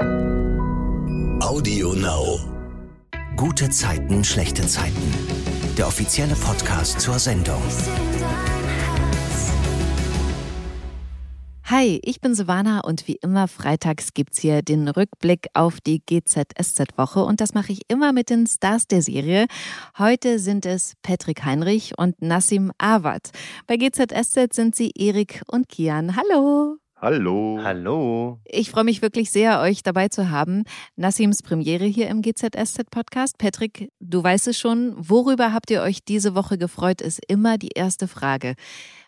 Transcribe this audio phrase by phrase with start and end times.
[0.00, 2.40] Audio Now.
[3.36, 5.14] Gute Zeiten, schlechte Zeiten.
[5.76, 7.62] Der offizielle Podcast zur Sendung.
[11.64, 17.22] Hi, ich bin Silvana und wie immer freitags gibt's hier den Rückblick auf die GZSZ-Woche
[17.22, 19.46] und das mache ich immer mit den Stars der Serie.
[19.98, 23.32] Heute sind es Patrick Heinrich und Nassim Awad.
[23.66, 26.16] Bei GZSZ sind sie Erik und Kian.
[26.16, 26.79] Hallo!
[27.02, 27.58] Hallo.
[27.62, 28.40] Hallo.
[28.44, 30.64] Ich freue mich wirklich sehr, euch dabei zu haben.
[30.96, 33.38] Nassims Premiere hier im GZSZ-Podcast.
[33.38, 34.94] Patrick, du weißt es schon.
[34.98, 38.54] Worüber habt ihr euch diese Woche gefreut, ist immer die erste Frage.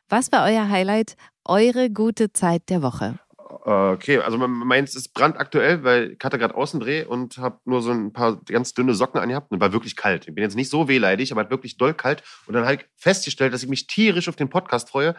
[0.09, 3.19] Was war euer Highlight, eure gute Zeit der Woche?
[3.65, 8.15] Okay, also meins ist brandaktuell, weil ich hatte gerade Außendreh und habe nur so ein
[8.15, 10.27] paar ganz dünne Socken angehabt und war wirklich kalt.
[10.27, 12.23] Ich bin jetzt nicht so wehleidig, aber wirklich doll kalt.
[12.47, 15.15] Und dann habe ich festgestellt, dass ich mich tierisch auf den Podcast freue.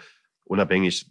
[0.45, 1.05] Unabhängig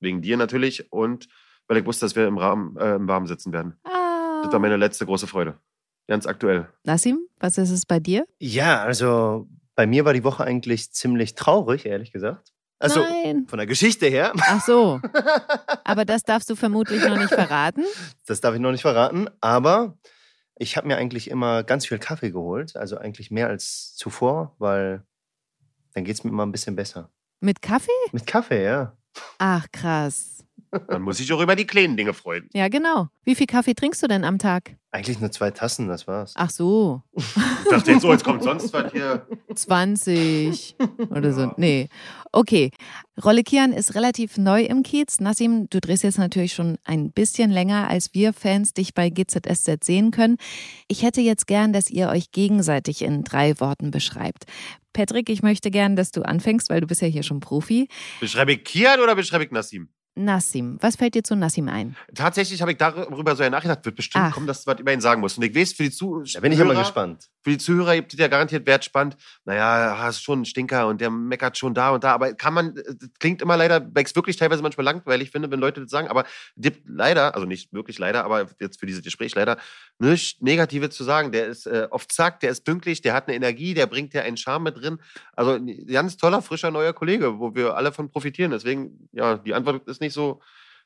[0.00, 1.28] wegen dir natürlich und
[1.68, 3.78] weil ich wusste, dass wir im, Rahmen, äh, im Warmen sitzen werden.
[3.84, 4.42] Ah.
[4.42, 5.58] Das war meine letzte große Freude.
[6.06, 6.68] Ganz aktuell.
[6.84, 8.26] Nassim, was ist es bei dir?
[8.38, 12.52] Ja, also bei mir war die Woche eigentlich ziemlich traurig, ehrlich gesagt.
[12.78, 13.46] Also Nein.
[13.48, 14.32] von der Geschichte her.
[14.38, 15.00] Ach so.
[15.84, 17.84] Aber das darfst du vermutlich noch nicht verraten.
[18.26, 19.28] Das darf ich noch nicht verraten.
[19.40, 19.96] Aber
[20.56, 22.76] ich habe mir eigentlich immer ganz viel Kaffee geholt.
[22.76, 25.02] Also eigentlich mehr als zuvor, weil
[25.94, 27.10] dann geht es mir immer ein bisschen besser.
[27.40, 27.90] Mit Kaffee?
[28.12, 28.96] Mit Kaffee, ja.
[29.38, 30.45] Ach, krass.
[30.88, 32.48] Man muss sich auch über die kleinen Dinge freuen.
[32.52, 33.08] Ja, genau.
[33.24, 34.76] Wie viel Kaffee trinkst du denn am Tag?
[34.92, 36.32] Eigentlich nur zwei Tassen, das war's.
[36.36, 37.02] Ach so.
[37.14, 37.24] Ich
[37.70, 39.26] dachte jetzt so, jetzt kommt sonst was hier.
[39.54, 40.76] 20
[41.10, 41.40] oder so.
[41.40, 41.54] Ja.
[41.56, 41.88] Nee.
[42.32, 42.70] Okay.
[43.22, 45.20] Rolle Kian ist relativ neu im Kiez.
[45.20, 49.84] Nassim, du drehst jetzt natürlich schon ein bisschen länger, als wir Fans dich bei GZSZ
[49.84, 50.36] sehen können.
[50.88, 54.44] Ich hätte jetzt gern, dass ihr euch gegenseitig in drei Worten beschreibt.
[54.92, 57.88] Patrick, ich möchte gern, dass du anfängst, weil du bist ja hier schon Profi.
[58.18, 59.90] Beschreibe ich Kian oder beschreibe ich Nassim?
[60.18, 61.94] Nassim, was fällt dir zu Nassim ein?
[62.14, 64.32] Tatsächlich habe ich darüber so nachgedacht, wird bestimmt Ach.
[64.32, 65.36] kommen, dass du was über ihn sagen musst.
[65.36, 66.24] Und ich weiß, für die Zuhörer.
[66.32, 67.28] Da bin ich immer gespannt.
[67.44, 69.16] Für die Zuhörer gibt es ja garantiert wertspannend.
[69.44, 72.12] Naja, hast schon einen Stinker und der meckert schon da und da.
[72.12, 75.50] Aber kann man, das klingt immer leider, weil ich es wirklich teilweise manchmal langweilig finde,
[75.50, 76.08] wenn Leute das sagen.
[76.08, 76.24] Aber
[76.56, 79.58] gibt leider, also nicht wirklich leider, aber jetzt für dieses Gespräch leider,
[79.98, 81.30] nichts Negatives zu sagen.
[81.30, 84.22] Der ist äh, oft zack, der ist pünktlich, der hat eine Energie, der bringt ja
[84.22, 84.98] einen Charme mit drin.
[85.34, 88.50] Also ein ganz toller, frischer, neuer Kollege, wo wir alle von profitieren.
[88.50, 90.40] Deswegen, ja, die Antwort ist nicht so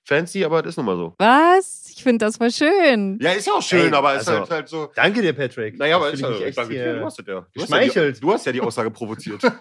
[0.04, 1.14] fancy, aber das ist nun mal so.
[1.18, 1.88] Was?
[1.94, 3.18] Ich finde das voll schön.
[3.20, 4.90] Ja, ist ja auch schön, Ey, aber es ist also- halt, halt so.
[4.94, 5.78] Danke dir, Patrick.
[5.78, 7.46] Naja, aber ist echt danke dir, du hast das ja.
[7.54, 9.42] Du hast ja, die, du hast ja die Aussage provoziert.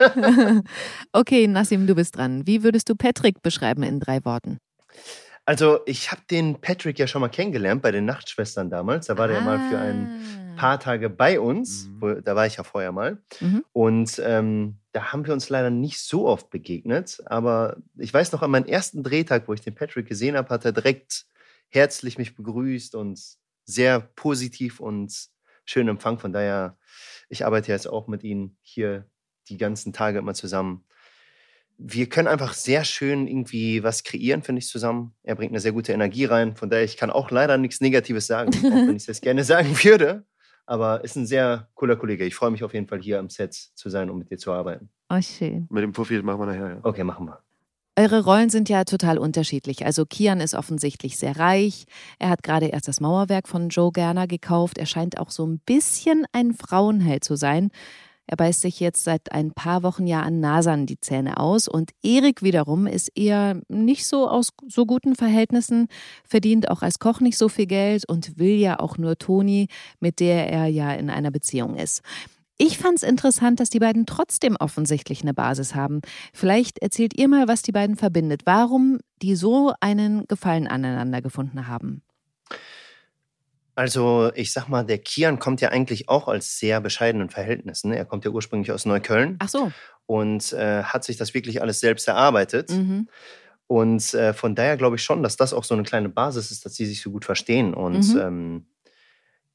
[1.11, 2.45] Okay, Nassim, du bist dran.
[2.45, 4.59] Wie würdest du Patrick beschreiben in drei Worten?
[5.45, 9.07] Also, ich habe den Patrick ja schon mal kennengelernt bei den Nachtschwestern damals.
[9.07, 11.85] Da war der mal für ein paar Tage bei uns.
[11.87, 12.01] Mhm.
[12.01, 13.17] Wo, da war ich ja vorher mal.
[13.39, 13.63] Mhm.
[13.71, 17.21] Und ähm, da haben wir uns leider nicht so oft begegnet.
[17.25, 20.65] Aber ich weiß noch, an meinem ersten Drehtag, wo ich den Patrick gesehen habe, hat
[20.65, 21.25] er direkt
[21.69, 23.21] herzlich mich begrüßt und
[23.63, 25.29] sehr positiv und
[25.63, 26.19] schön Empfang.
[26.19, 26.77] Von daher,
[27.29, 29.05] ich arbeite jetzt auch mit ihm hier
[29.47, 30.83] die ganzen Tage immer zusammen.
[31.77, 35.15] Wir können einfach sehr schön irgendwie was kreieren, finde ich, zusammen.
[35.23, 36.57] Er bringt eine sehr gute Energie rein.
[36.57, 39.69] Von daher, ich kann auch leider nichts Negatives sagen, auch wenn ich es gerne sagen
[39.81, 40.25] würde.
[40.69, 42.23] Aber ist ein sehr cooler Kollege.
[42.25, 44.51] Ich freue mich auf jeden Fall hier am Set zu sein und mit dir zu
[44.51, 44.91] arbeiten.
[45.09, 45.65] Oh, schön.
[45.71, 46.79] Mit dem Puffi machen wir nachher, ja.
[46.83, 47.39] Okay, machen wir.
[47.95, 49.83] Eure Rollen sind ja total unterschiedlich.
[49.83, 51.85] Also Kian ist offensichtlich sehr reich.
[52.19, 54.77] Er hat gerade erst das Mauerwerk von Joe Gerner gekauft.
[54.77, 57.71] Er scheint auch so ein bisschen ein Frauenheld zu sein.
[58.31, 61.67] Er beißt sich jetzt seit ein paar Wochen ja an Nasan die Zähne aus.
[61.67, 65.87] Und Erik wiederum ist eher nicht so aus so guten Verhältnissen,
[66.25, 69.67] verdient auch als Koch nicht so viel Geld und will ja auch nur Toni,
[69.99, 72.03] mit der er ja in einer Beziehung ist.
[72.59, 76.01] Ich fand es interessant, dass die beiden trotzdem offensichtlich eine Basis haben.
[76.31, 78.41] Vielleicht erzählt ihr mal, was die beiden verbindet.
[78.45, 82.03] Warum die so einen Gefallen aneinander gefunden haben.
[83.79, 87.93] Also, ich sag mal, der Kian kommt ja eigentlich auch aus sehr bescheidenen Verhältnissen.
[87.93, 89.71] Er kommt ja ursprünglich aus Neukölln Ach so.
[90.05, 92.71] und äh, hat sich das wirklich alles selbst erarbeitet.
[92.71, 93.07] Mhm.
[93.67, 96.65] Und äh, von daher glaube ich schon, dass das auch so eine kleine Basis ist,
[96.65, 97.73] dass sie sich so gut verstehen.
[97.73, 98.19] Und Mhm.
[98.19, 98.65] ähm,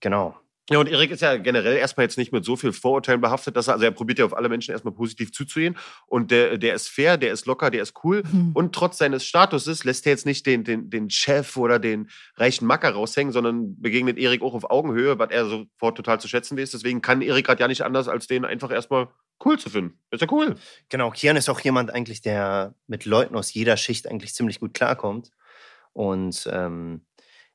[0.00, 0.34] genau.
[0.70, 3.68] Ja, und Erik ist ja generell erstmal jetzt nicht mit so viel Vorurteilen behaftet, dass
[3.68, 5.76] er, also er probiert ja auf alle Menschen erstmal positiv zuzugehen.
[6.06, 8.22] Und der, der ist fair, der ist locker, der ist cool.
[8.32, 8.52] Mhm.
[8.54, 12.66] Und trotz seines Statuses lässt er jetzt nicht den, den, den Chef oder den reichen
[12.66, 16.70] Macker raushängen, sondern begegnet Erik auch auf Augenhöhe, was er sofort total zu schätzen weiß.
[16.70, 19.08] Deswegen kann Erik gerade ja nicht anders, als den einfach erstmal
[19.44, 19.98] cool zu finden.
[20.10, 20.54] Ist ja cool.
[20.88, 24.72] Genau, Kian ist auch jemand eigentlich, der mit Leuten aus jeder Schicht eigentlich ziemlich gut
[24.72, 25.30] klarkommt.
[25.92, 27.04] Und ähm,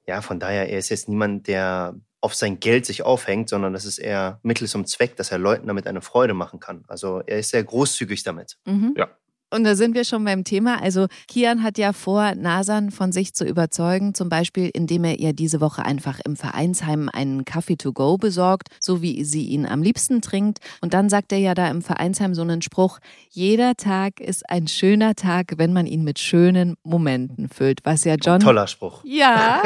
[0.05, 3.85] ja, von daher, er ist jetzt niemand, der auf sein Geld sich aufhängt, sondern das
[3.85, 6.83] ist eher Mittel zum Zweck, dass er Leuten damit eine Freude machen kann.
[6.87, 8.57] Also er ist sehr großzügig damit.
[8.65, 8.93] Mhm.
[8.97, 9.09] Ja.
[9.51, 10.81] Und da sind wir schon beim Thema.
[10.81, 15.33] Also Kian hat ja vor, Nasan von sich zu überzeugen, zum Beispiel indem er ihr
[15.33, 19.81] diese Woche einfach im Vereinsheim einen Kaffee to go besorgt, so wie sie ihn am
[19.81, 20.59] liebsten trinkt.
[20.81, 22.99] Und dann sagt er ja da im Vereinsheim so einen Spruch,
[23.29, 27.79] jeder Tag ist ein schöner Tag, wenn man ihn mit schönen Momenten füllt.
[27.83, 28.39] Was ja John...
[28.39, 29.01] Toller Spruch.
[29.03, 29.63] Ja.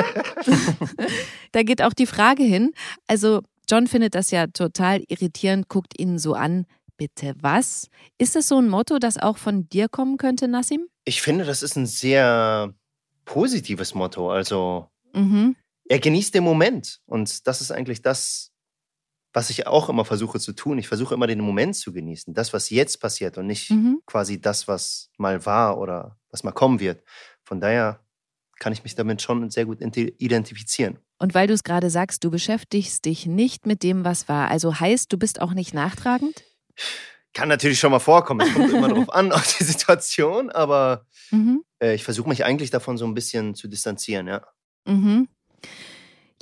[1.52, 2.72] da geht auch die Frage hin.
[3.08, 6.66] Also John findet das ja total irritierend, guckt ihn so an.
[6.98, 7.90] Bitte was?
[8.18, 10.88] Ist das so ein Motto, das auch von dir kommen könnte, Nassim?
[11.06, 12.74] Ich finde, das ist ein sehr
[13.26, 14.32] positives Motto.
[14.32, 15.56] Also, Mhm.
[15.90, 17.00] er genießt den Moment.
[17.06, 18.52] Und das ist eigentlich das,
[19.34, 20.78] was ich auch immer versuche zu tun.
[20.78, 22.34] Ich versuche immer den Moment zu genießen.
[22.34, 24.02] Das, was jetzt passiert und nicht Mhm.
[24.06, 27.04] quasi das, was mal war oder was mal kommen wird.
[27.44, 28.00] Von daher
[28.60, 31.00] kann ich mich damit schon sehr gut identifizieren.
[31.20, 34.50] Und weil du es gerade sagst, du beschäftigst dich nicht mit dem, was war.
[34.52, 36.44] Also heißt, du bist auch nicht nachtragend?
[37.34, 38.42] Kann natürlich schon mal vorkommen.
[38.48, 41.64] Es kommt immer darauf an, auf die Situation, aber Mhm.
[41.82, 44.46] äh, ich versuche mich eigentlich davon so ein bisschen zu distanzieren, ja.
[44.86, 45.28] Mhm.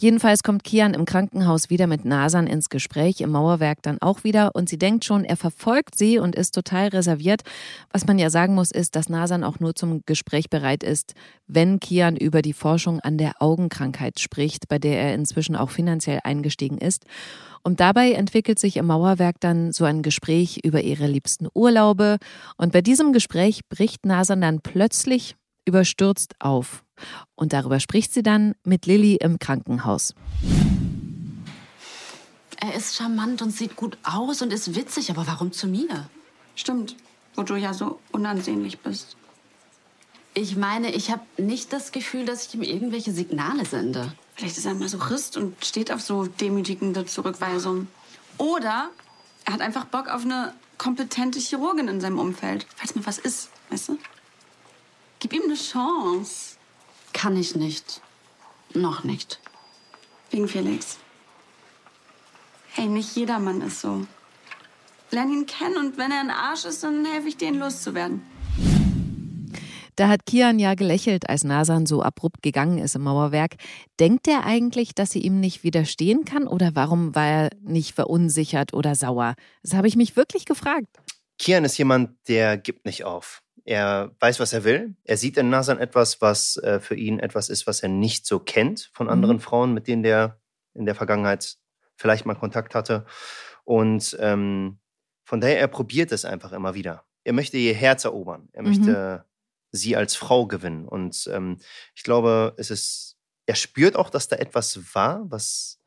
[0.01, 4.55] Jedenfalls kommt Kian im Krankenhaus wieder mit Nasan ins Gespräch, im Mauerwerk dann auch wieder
[4.55, 7.43] und sie denkt schon, er verfolgt sie und ist total reserviert.
[7.91, 11.13] Was man ja sagen muss, ist, dass Nasan auch nur zum Gespräch bereit ist,
[11.45, 16.21] wenn Kian über die Forschung an der Augenkrankheit spricht, bei der er inzwischen auch finanziell
[16.23, 17.05] eingestiegen ist.
[17.61, 22.17] Und dabei entwickelt sich im Mauerwerk dann so ein Gespräch über ihre liebsten Urlaube.
[22.57, 25.35] Und bei diesem Gespräch bricht Nasan dann plötzlich
[25.67, 26.83] überstürzt auf.
[27.35, 30.13] Und darüber spricht sie dann mit Lilly im Krankenhaus.
[32.59, 36.09] Er ist charmant und sieht gut aus und ist witzig, aber warum zu mir?
[36.55, 36.95] Stimmt,
[37.35, 39.17] wo du ja so unansehnlich bist.
[40.33, 44.13] Ich meine, ich habe nicht das Gefühl, dass ich ihm irgendwelche Signale sende.
[44.35, 47.87] Vielleicht ist er Masochist und steht auf so demütigende Zurückweisung.
[48.37, 48.89] Oder
[49.45, 52.65] er hat einfach Bock auf eine kompetente Chirurgin in seinem Umfeld.
[52.75, 53.97] Falls mal was ist, weißt du?
[55.19, 56.55] Gib ihm eine Chance.
[57.13, 58.01] Kann ich nicht.
[58.73, 59.39] Noch nicht.
[60.29, 60.97] Wegen Felix.
[62.73, 64.05] Hey, nicht jeder Mann ist so.
[65.11, 68.21] Lern ihn kennen und wenn er ein Arsch ist, dann helfe ich dir, ihn loszuwerden.
[69.97, 73.55] Da hat Kian ja gelächelt, als Nasan so abrupt gegangen ist im Mauerwerk.
[73.99, 78.73] Denkt er eigentlich, dass sie ihm nicht widerstehen kann oder warum war er nicht verunsichert
[78.73, 79.35] oder sauer?
[79.63, 80.87] Das habe ich mich wirklich gefragt.
[81.37, 83.41] Kian ist jemand, der gibt nicht auf.
[83.65, 84.95] Er weiß, was er will.
[85.03, 88.39] Er sieht in Nasan etwas, was äh, für ihn etwas ist, was er nicht so
[88.39, 90.39] kennt von anderen Frauen, mit denen der
[90.73, 91.57] in der Vergangenheit
[91.95, 93.05] vielleicht mal Kontakt hatte.
[93.63, 94.79] Und ähm,
[95.23, 97.05] von daher, er probiert es einfach immer wieder.
[97.23, 98.49] Er möchte ihr Herz erobern.
[98.53, 98.67] Er Mhm.
[98.69, 99.25] möchte
[99.71, 100.87] sie als Frau gewinnen.
[100.87, 101.57] Und ähm,
[101.95, 105.79] ich glaube, es ist, er spürt auch, dass da etwas war, was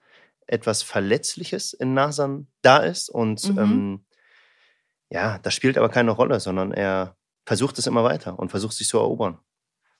[0.46, 3.08] etwas Verletzliches in Nasan da ist.
[3.08, 3.58] Und Mhm.
[3.58, 4.04] ähm,
[5.10, 8.88] ja, das spielt aber keine Rolle, sondern er versucht es immer weiter und versucht sich
[8.88, 9.38] zu erobern.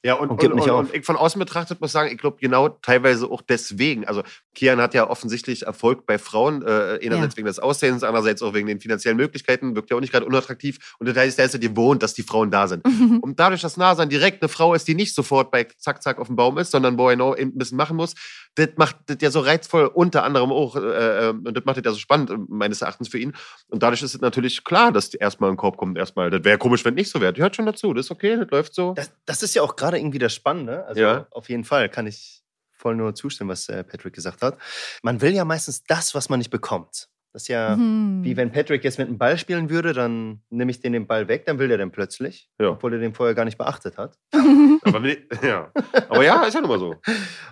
[0.05, 3.26] Ja, und, Und und, und ich von außen betrachtet muss sagen, ich glaube genau teilweise
[3.31, 4.05] auch deswegen.
[4.06, 4.23] Also
[4.55, 7.37] Kian hat ja offensichtlich Erfolg bei Frauen, äh, einerseits Ja.
[7.39, 10.95] wegen des Aussehens, andererseits auch wegen den finanziellen Möglichkeiten, wirkt ja auch nicht gerade unattraktiv.
[10.99, 12.85] Und das heißt, er ist ja gewohnt, dass die Frauen da sind.
[13.23, 16.29] Und dadurch, dass Nasan direkt eine Frau ist, die nicht sofort bei Zack, Zack auf
[16.29, 18.15] dem Baum ist, sondern wo er noch ein bisschen machen muss,
[18.56, 21.85] das macht das ja so reizvoll, unter anderem auch, äh, äh, und das macht das
[21.85, 23.33] ja so spannend, äh, meines Erachtens für ihn.
[23.69, 26.31] Und dadurch ist es natürlich klar, dass die erstmal ein Korb kommt, erstmal.
[26.31, 27.33] Das wäre komisch, wenn nicht so wäre.
[27.33, 28.93] Die hört schon dazu, das ist okay, das läuft so.
[28.95, 30.87] Das, das ist ja auch gerade irgendwie das Spannende.
[30.87, 31.27] Also Ja.
[31.33, 32.44] auf jeden Fall kann ich
[32.85, 34.59] voll nur zustimmen, was äh, Patrick gesagt hat.
[35.03, 37.08] Man will ja meistens das, was man nicht bekommt.
[37.32, 38.23] Das ist ja Mhm.
[38.23, 41.27] wie wenn Patrick jetzt mit einem Ball spielen würde, dann nehme ich den den Ball
[41.29, 42.69] weg, dann will der den plötzlich, Ja.
[42.69, 44.19] obwohl er den vorher gar nicht beachtet hat.
[44.85, 45.73] Aber, wenn- ja.
[46.11, 46.94] Aber ja, ist ja nun mal so.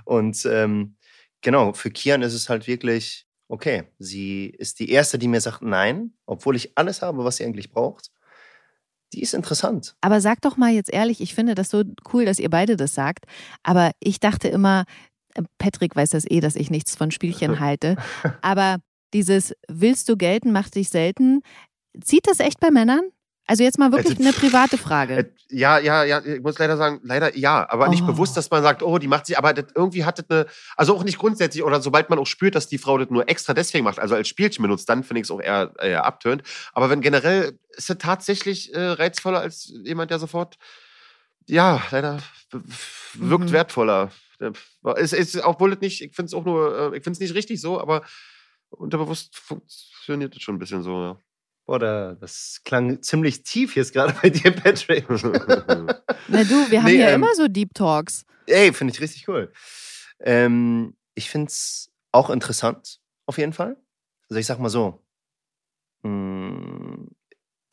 [0.04, 0.96] Und ähm,
[1.40, 5.62] genau, für Kian ist es halt wirklich, okay, sie ist die Erste, die mir sagt
[5.62, 8.10] Nein, obwohl ich alles habe, was sie eigentlich braucht.
[9.14, 9.94] Die ist interessant.
[10.00, 12.94] Aber sag doch mal jetzt ehrlich, ich finde das so cool, dass ihr beide das
[12.94, 13.26] sagt.
[13.62, 14.84] Aber ich dachte immer,
[15.58, 17.96] Patrick weiß das eh, dass ich nichts von Spielchen halte.
[18.42, 18.78] Aber
[19.14, 21.42] dieses Willst du gelten, macht dich selten.
[22.02, 23.02] Zieht das echt bei Männern?
[23.46, 25.16] Also jetzt mal wirklich Also, eine private Frage.
[25.16, 28.06] Äh, Ja, ja, ja, ich muss leider sagen, leider ja, aber nicht Oh.
[28.06, 30.46] bewusst, dass man sagt, oh, die macht sich, aber das, irgendwie hat das eine,
[30.76, 33.52] also auch nicht grundsätzlich, oder sobald man auch spürt, dass die Frau das nur extra
[33.52, 36.44] deswegen macht, also als Spielchen benutzt, dann finde ich es auch eher, eher abtönt.
[36.72, 40.56] Aber wenn generell ist es tatsächlich äh, reizvoller als jemand, der sofort,
[41.48, 42.20] ja, leider
[43.14, 43.52] wirkt Mhm.
[43.52, 44.10] wertvoller.
[44.42, 44.52] Äh,
[44.96, 47.34] Es ist, obwohl es nicht, ich finde es auch nur, äh, ich finde es nicht
[47.34, 48.04] richtig so, aber
[48.70, 51.18] unterbewusst funktioniert es schon ein bisschen so, ja.
[51.64, 55.08] Boah, da, das klang ziemlich tief jetzt gerade bei dir, Patrick.
[56.28, 58.24] Na du, wir haben Nee, ja ähm, immer so Deep Talks.
[58.46, 59.52] Ey, finde ich richtig cool.
[60.18, 63.76] Ähm, ich finde es auch interessant, auf jeden Fall.
[64.28, 65.04] Also ich sag mal so,
[66.02, 67.06] mh,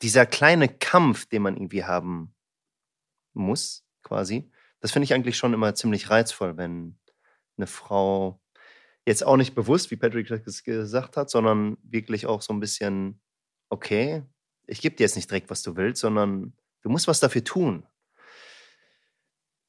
[0.02, 2.32] dieser kleine Kampf, den man irgendwie haben
[3.32, 4.50] muss, quasi,
[4.80, 6.98] das finde ich eigentlich schon immer ziemlich reizvoll, wenn
[7.56, 8.40] eine Frau
[9.06, 13.20] jetzt auch nicht bewusst, wie Patrick das gesagt hat, sondern wirklich auch so ein bisschen,
[13.68, 14.22] okay,
[14.66, 17.86] ich gebe dir jetzt nicht direkt, was du willst, sondern du musst was dafür tun.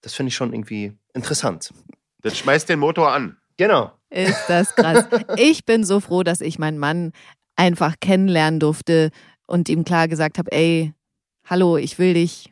[0.01, 1.73] Das finde ich schon irgendwie interessant.
[2.21, 3.37] Das schmeißt den Motor an.
[3.57, 3.91] Genau.
[4.09, 5.07] Ist das krass.
[5.37, 7.11] Ich bin so froh, dass ich meinen Mann
[7.55, 9.11] einfach kennenlernen durfte
[9.47, 10.93] und ihm klar gesagt habe, ey,
[11.45, 12.51] hallo, ich will dich.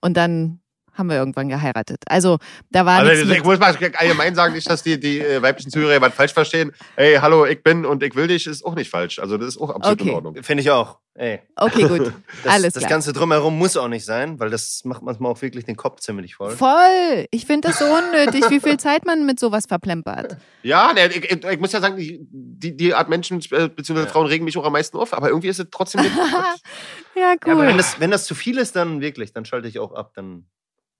[0.00, 0.60] Und dann
[1.00, 2.02] haben wir irgendwann geheiratet.
[2.06, 2.38] Also
[2.70, 6.00] da war Also, ich muss mal allgemein sagen, nicht, dass die, die äh, weiblichen Zuhörer
[6.00, 6.70] was falsch verstehen.
[6.94, 9.18] Hey, hallo, ich bin und ich will dich, ist auch nicht falsch.
[9.18, 10.10] Also das ist auch absolut Okay.
[10.10, 10.42] in Ordnung.
[10.44, 10.98] Finde ich auch.
[11.14, 11.40] Ey.
[11.56, 12.12] Okay, gut.
[12.44, 12.90] Das, Alles das klar.
[12.90, 16.36] Ganze drumherum muss auch nicht sein, weil das macht manchmal auch wirklich den Kopf ziemlich
[16.36, 16.52] voll.
[16.56, 17.26] Voll.
[17.32, 20.36] Ich finde das so unnötig, wie viel Zeit man mit sowas verplempert.
[20.62, 24.00] Ja, ne, ich, ich, ich muss ja sagen, die, die, die Art Menschen äh, bzw.
[24.00, 24.06] Ja.
[24.06, 26.00] Frauen regen mich auch am meisten auf, aber irgendwie ist es trotzdem.
[27.16, 27.66] Ja, Ja, aber cool.
[27.66, 30.46] wenn das, wenn das zu viel ist, dann wirklich, dann schalte ich auch ab, dann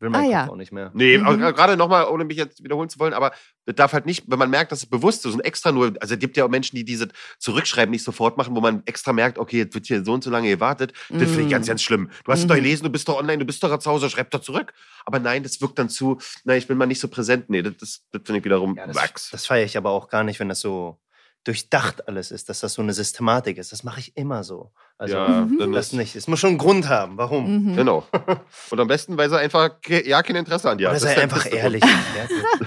[0.01, 0.49] will mein Ah, ja.
[0.49, 0.91] auch nicht mehr.
[0.95, 1.27] Nee, Mhm.
[1.27, 3.33] aber gerade nochmal, ohne mich jetzt wiederholen zu wollen, aber
[3.67, 6.15] das darf halt nicht, wenn man merkt, dass es bewusst ist und extra nur, also
[6.15, 9.39] es gibt ja auch Menschen, die diese Zurückschreiben nicht sofort machen, wo man extra merkt,
[9.39, 10.93] okay, jetzt wird hier so und so lange gewartet.
[11.11, 12.11] Das finde ich ganz, ganz schlimm.
[12.25, 12.61] Du hast es doch Mhm.
[12.61, 14.73] gelesen, du bist doch online, du bist doch zu Hause, schreib doch zurück.
[15.05, 17.51] Aber nein, das wirkt dann zu, nein, ich bin mal nicht so präsent.
[17.51, 19.31] Nee, das, das, das finde ich wiederum Ja, das, Wachs.
[19.31, 20.99] das feiere ich aber auch gar nicht, wenn das so
[21.45, 23.73] durchdacht alles ist, dass das so eine Systematik ist.
[23.73, 24.73] Das mache ich immer so.
[25.01, 25.57] Also ja, Mhm.
[25.59, 26.15] dann das ist, nicht.
[26.15, 27.17] Es muss schon einen Grund haben.
[27.17, 27.71] Warum?
[27.71, 27.75] Mhm.
[27.77, 28.05] Genau.
[28.71, 31.01] Und am besten, weil sie einfach ke- ja kein Interesse an dir Oder hat.
[31.01, 31.83] sei Das ist einfach ehrlich.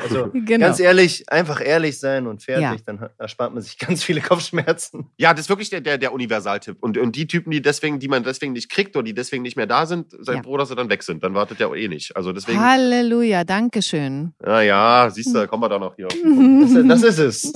[0.02, 0.66] Also Genau.
[0.66, 2.76] ganz ehrlich, einfach ehrlich sein und fertig, Ja.
[2.88, 5.06] dann erspart man sich ganz viele Kopfschmerzen.
[5.18, 6.78] Ja, das ist wirklich der, der, der Universaltipp.
[6.82, 9.56] Und, und die Typen, die deswegen, die man deswegen nicht kriegt oder die deswegen nicht
[9.56, 10.42] mehr da sind, sei Ja.
[10.42, 11.24] froh, dass sie dann weg sind.
[11.24, 12.18] Dann wartet der eh nicht.
[12.18, 14.34] Also deswegen, Halleluja, Dankeschön.
[14.44, 16.08] ja, ja, siehst du, kommen wir da noch hier.
[16.08, 17.54] Das, das ist es.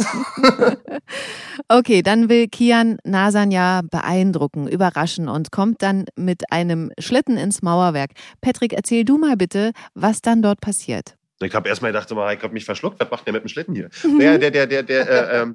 [1.70, 7.62] Okay, dann will Kian Nasan ja beeindrucken, überraschen und kommt dann mit einem Schlitten ins
[7.62, 8.12] Mauerwerk.
[8.42, 11.16] Patrick, erzähl du mal bitte, was dann dort passiert.
[11.40, 13.90] Ich habe erstmal gedacht, ich habe mich verschluckt, was macht der mit dem Schlitten hier?
[14.20, 15.48] Der, der, der, der, der, äh,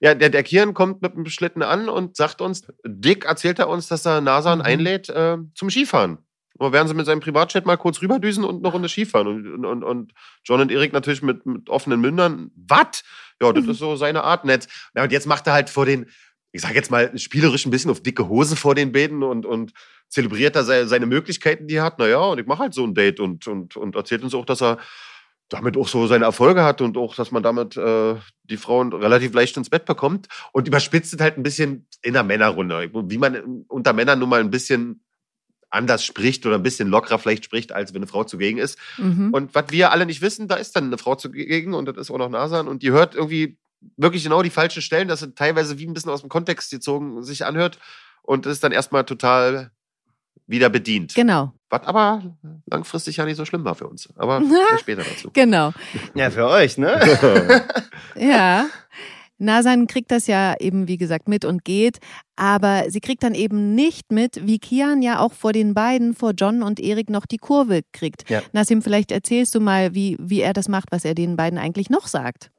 [0.00, 3.68] ja, der, der Kian kommt mit dem Schlitten an und sagt uns, Dick erzählt er
[3.70, 4.64] uns, dass er Nasan Mhm.
[4.64, 6.18] einlädt äh, zum Skifahren.
[6.58, 9.26] Und werden sie mit seinem Privatchat mal kurz rüberdüsen und eine Runde Skifahren.
[9.28, 10.12] Und, und, und
[10.44, 12.50] John und Erik natürlich mit, mit offenen Mündern.
[12.54, 13.02] Was?
[13.40, 14.68] Ja, das ist so seine Art nett.
[14.94, 16.10] Ja, und jetzt macht er halt vor den,
[16.52, 19.72] ich sag jetzt mal, spielerisch ein bisschen auf dicke Hose vor den beiden und, und
[20.08, 21.98] zelebriert da seine, Möglichkeiten, die er hat.
[21.98, 24.60] Naja, und ich mache halt so ein Date und, und, und erzählt uns auch, dass
[24.60, 24.78] er
[25.48, 28.14] damit auch so seine Erfolge hat und auch, dass man damit äh,
[28.44, 32.22] die Frauen relativ leicht ins Bett bekommt und überspitzt es halt ein bisschen in der
[32.22, 32.90] Männerrunde.
[32.92, 35.02] Wie man unter Männern nun mal ein bisschen
[35.68, 38.78] anders spricht oder ein bisschen lockerer vielleicht spricht, als wenn eine Frau zugegen ist.
[38.98, 39.32] Mhm.
[39.32, 42.10] Und was wir alle nicht wissen, da ist dann eine Frau zugegen und das ist
[42.10, 43.56] auch noch Nasan und die hört irgendwie
[43.96, 47.22] wirklich genau die falschen Stellen, dass sie teilweise wie ein bisschen aus dem Kontext gezogen
[47.22, 47.78] sich anhört
[48.22, 49.70] und ist dann erstmal total
[50.46, 51.14] wieder bedient.
[51.14, 52.22] Genau, Was aber
[52.66, 54.08] langfristig ja nicht so schlimm war für uns.
[54.16, 54.42] Aber
[54.80, 55.30] später dazu.
[55.32, 55.72] genau.
[56.14, 57.00] Ja, für euch, ne?
[58.16, 58.66] Ja.
[59.38, 61.98] Nasan kriegt das ja eben, wie gesagt, mit und geht,
[62.36, 66.32] aber sie kriegt dann eben nicht mit, wie Kian ja auch vor den beiden, vor
[66.36, 68.28] John und Erik noch die Kurve kriegt.
[68.28, 68.42] Ja.
[68.52, 71.88] Nassim, vielleicht erzählst du mal, wie, wie er das macht, was er den beiden eigentlich
[71.88, 72.50] noch sagt.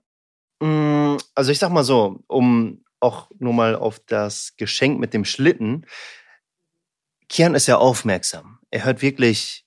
[0.62, 5.26] Mm, Also ich sag mal so, um auch nur mal auf das Geschenk mit dem
[5.26, 5.86] Schlitten.
[7.30, 8.60] Kian ist ja aufmerksam.
[8.70, 9.66] Er hört wirklich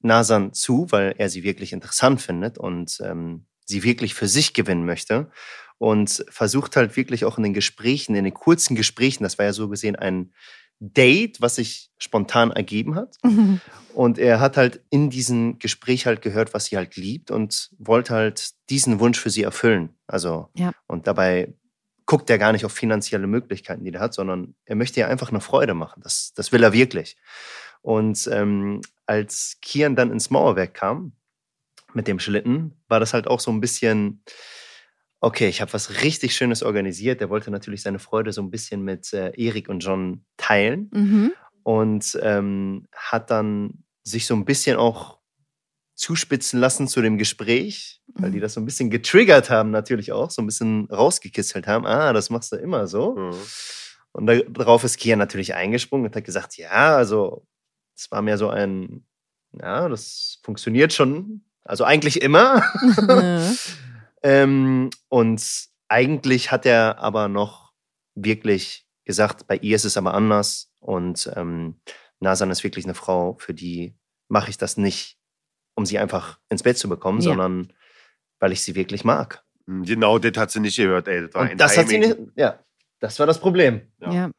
[0.00, 4.86] Nasan zu, weil er sie wirklich interessant findet und ähm, sie wirklich für sich gewinnen
[4.86, 5.30] möchte.
[5.78, 9.52] Und versucht halt wirklich auch in den Gesprächen, in den kurzen Gesprächen, das war ja
[9.52, 10.32] so gesehen ein
[10.78, 13.16] Date, was sich spontan ergeben hat.
[13.94, 18.14] Und er hat halt in diesem Gespräch halt gehört, was sie halt liebt und wollte
[18.14, 19.96] halt diesen Wunsch für sie erfüllen.
[20.10, 20.72] Also, Ja.
[20.86, 21.54] und dabei
[22.06, 25.30] guckt er gar nicht auf finanzielle Möglichkeiten, die er hat, sondern er möchte ihr einfach
[25.30, 26.02] eine Freude machen.
[26.02, 27.16] Das, das will er wirklich.
[27.82, 31.12] Und ähm, als Kian dann ins Mauerwerk kam
[31.94, 34.22] mit dem Schlitten, war das halt auch so ein bisschen,
[35.20, 37.20] okay, ich habe was richtig Schönes organisiert.
[37.20, 41.32] Er wollte natürlich seine Freude so ein bisschen mit äh, Erik und John teilen Mhm.
[41.62, 45.18] und ähm, hat dann sich so ein bisschen auch
[45.94, 48.42] zuspitzen lassen zu dem Gespräch, weil die Mhm.
[48.42, 51.86] das so ein bisschen getriggert haben, natürlich auch, so ein bisschen rausgekitzelt haben.
[51.86, 53.14] Ah, das machst du immer so.
[53.16, 53.34] Mhm.
[54.12, 57.46] Und da, darauf ist Kian natürlich eingesprungen und hat gesagt: Ja, also,
[57.96, 59.04] es war mehr so ein,
[59.52, 62.62] ja, das funktioniert schon, also eigentlich immer.
[64.22, 65.42] Ähm, und
[65.88, 67.72] eigentlich hat er aber noch
[68.14, 70.70] wirklich gesagt, bei ihr ist es aber anders.
[70.78, 71.80] Und ähm,
[72.20, 73.96] Nasan ist wirklich eine Frau, für die
[74.28, 75.16] mache ich das nicht,
[75.74, 77.30] um sie einfach ins Bett zu bekommen, Ja.
[77.30, 77.72] sondern
[78.40, 79.44] weil ich sie wirklich mag.
[79.66, 81.22] Genau, das hat sie nicht gehört, ey.
[81.22, 82.58] Das war ein Und das hat sie nicht, ja,
[82.98, 83.82] das war das Problem.
[84.00, 84.12] Ja.
[84.12, 84.30] Ja.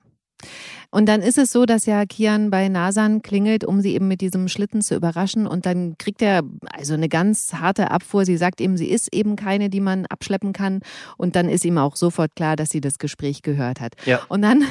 [0.94, 4.20] Und dann ist es so, dass ja Kian bei Nasan klingelt, um sie eben mit
[4.20, 5.48] diesem Schlitten zu überraschen.
[5.48, 6.44] Und dann kriegt er
[6.74, 8.26] also eine ganz harte Abfuhr.
[8.26, 10.82] Sie sagt ihm, sie ist eben keine, die man abschleppen kann.
[11.18, 13.94] Und dann ist ihm auch sofort klar, dass sie das Gespräch gehört hat.
[14.06, 14.20] Ja.
[14.28, 14.66] Und dann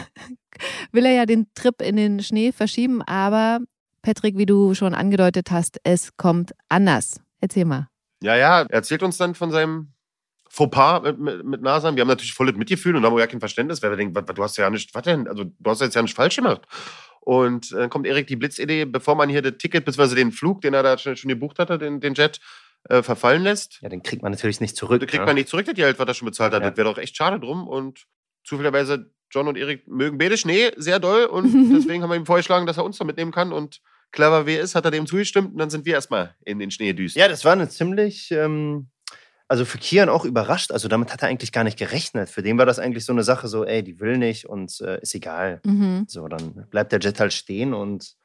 [0.93, 3.01] will er ja den Trip in den Schnee verschieben.
[3.01, 3.61] Aber
[4.03, 7.19] Patrick, wie du schon angedeutet hast, es kommt anders.
[7.41, 7.89] Erzähl mal.
[8.23, 9.93] Ja, ja, er erzählt uns dann von seinem
[10.49, 11.97] Fauxpas mit, mit, mit Nasan.
[11.97, 14.57] Wir haben natürlich volles Mitgefühl und haben ja kein Verständnis, weil wir denken, du hast
[14.57, 15.29] ja nicht, was denn?
[15.29, 16.63] Also, du hast jetzt ja nicht falsch gemacht.
[17.21, 20.75] Und dann kommt Erik die Blitzidee, bevor man hier das Ticket, beziehungsweise den Flug, den
[20.75, 22.41] er da schon, schon gebucht hatte, den, den Jet,
[22.89, 23.81] äh, verfallen lässt.
[23.83, 25.01] Ja, den kriegt man natürlich nicht zurück.
[25.01, 25.27] Da kriegt ne?
[25.27, 26.63] man nicht zurück, das Geld, was er schon bezahlt hat.
[26.63, 26.71] Ja.
[26.71, 27.69] Das wäre doch echt schade drum.
[27.69, 28.07] Und
[28.45, 31.27] zufälligerweise, John und Erik mögen beide Schnee sehr doll.
[31.27, 33.53] Und deswegen haben wir ihm vorgeschlagen, dass er uns da mitnehmen kann.
[33.53, 33.81] Und
[34.13, 35.53] clever wie er ist, hat er dem zugestimmt.
[35.53, 37.17] Und dann sind wir erstmal in den Schnee düst.
[37.17, 38.89] Ja, das war eine ziemlich, ähm,
[39.49, 40.73] also für Kian auch überrascht.
[40.73, 42.31] Also damit hat er eigentlich gar nicht gerechnet.
[42.31, 45.01] Für den war das eigentlich so eine Sache, so, ey, die will nicht und äh,
[45.01, 45.61] ist egal.
[45.65, 46.07] Mhm.
[46.09, 48.17] So, dann bleibt der Jet halt stehen und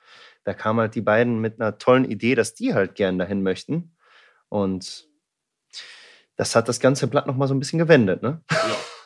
[0.44, 3.96] da kamen halt die beiden mit einer tollen Idee, dass die halt gern dahin möchten.
[4.50, 5.08] Und
[6.36, 8.42] das hat das ganze Blatt nochmal so ein bisschen gewendet, ne?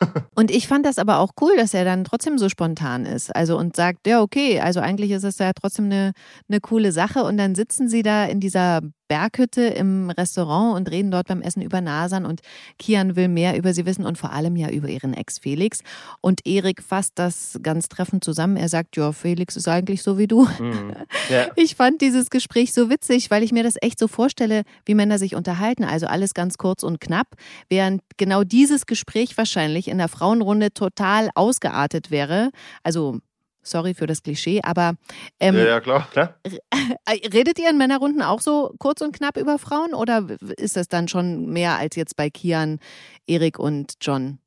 [0.34, 3.34] Und ich fand das aber auch cool, dass er dann trotzdem so spontan ist.
[3.34, 6.12] Also und sagt, ja, okay, also eigentlich ist es ja trotzdem eine,
[6.48, 7.24] eine coole Sache.
[7.24, 8.80] Und dann sitzen sie da in dieser
[9.10, 12.42] Berghütte im Restaurant und reden dort beim Essen über Nasan und
[12.78, 15.80] Kian will mehr über sie wissen und vor allem ja über ihren Ex Felix.
[16.20, 18.56] Und Erik fasst das ganz treffend zusammen.
[18.56, 20.46] Er sagt, ja, Felix ist eigentlich so wie du.
[20.58, 20.94] Mhm.
[21.28, 21.46] Ja.
[21.54, 25.18] Ich fand dieses Gespräch so witzig, weil ich mir das echt so vorstelle, wie Männer
[25.18, 25.84] sich unterhalten.
[25.84, 27.36] Also alles ganz kurz und knapp,
[27.68, 32.50] während genau dieses Gespräch wahrscheinlich in der Frauenrunde total ausgeartet wäre.
[32.82, 33.20] Also
[33.62, 34.94] sorry für das Klischee, aber
[35.38, 36.08] ähm, ja, ja, klar.
[36.10, 36.34] Klar?
[36.44, 40.26] äh, redet ihr in Männerrunden auch so kurz und knapp über Frauen oder
[40.56, 42.78] ist das dann schon mehr als jetzt bei Kian,
[43.26, 44.38] Erik und John?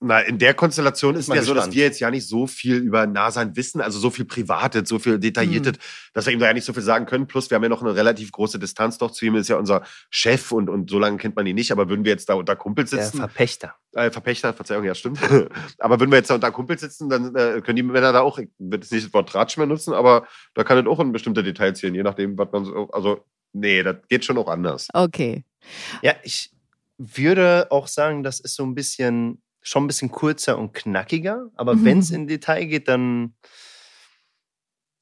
[0.00, 1.74] Na, in der Konstellation ist Mal ja so, dass gespannt.
[1.76, 5.18] wir jetzt ja nicht so viel über Nasan wissen, also so viel Privates, so viel
[5.18, 5.78] Detailliertes, Mhm.
[6.14, 7.26] dass wir ihm da ja nicht so viel sagen können.
[7.26, 9.82] Plus, wir haben ja noch eine relativ große Distanz doch zu ihm, ist ja unser
[10.08, 12.54] Chef und, und so lange kennt man ihn nicht, aber würden wir jetzt da unter
[12.54, 13.74] Kumpels Der sitzen, Verpächter.
[13.94, 15.18] äh, Verpächter, Verzeihung, ja, stimmt.
[15.78, 18.38] aber würden wir jetzt da unter Kumpels sitzen, dann äh, können die Männer da auch,
[18.38, 21.10] ich würde jetzt nicht das Wort Tratsch mehr nutzen, aber da kann es auch in
[21.10, 24.86] bestimmte Details gehen, je nachdem, was man so, also, nee, das geht schon auch anders.
[24.94, 25.42] Okay.
[26.02, 26.52] Ja, ich
[26.98, 31.46] würde auch sagen, das ist so ein bisschen, schon ein bisschen kurzer und knackiger.
[31.56, 31.84] Aber Mhm.
[31.84, 33.34] wenn es in Detail geht, dann,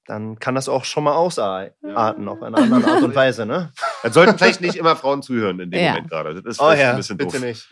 [0.07, 3.72] dann kann das auch schon mal ausarten auf eine andere Art und Weise, ne?
[4.05, 5.90] Dann sollten vielleicht nicht immer Frauen zuhören in dem Ja.
[5.92, 6.35] Moment gerade.
[6.35, 7.42] Das ist Oh ja, ein bisschen bitte doof.
[7.46, 7.68] nicht.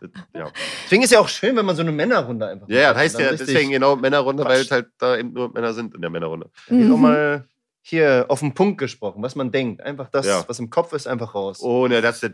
[0.00, 0.50] Das, ja.
[0.84, 3.14] Deswegen ist ja auch schön, wenn man so eine Männerrunde einfach Ja, ja, das heißt
[3.16, 4.64] Dann ja deswegen genau Männerrunde, weil Quatsch.
[4.66, 6.50] es halt da eben nur Männer sind in der Männerrunde.
[6.68, 7.00] Mhm.
[7.00, 7.46] mal
[7.86, 9.82] hier auf den Punkt gesprochen, was man denkt.
[9.82, 10.42] Einfach das, Ja.
[10.46, 11.60] was im Kopf ist, einfach raus.
[11.60, 12.30] Ohne dass das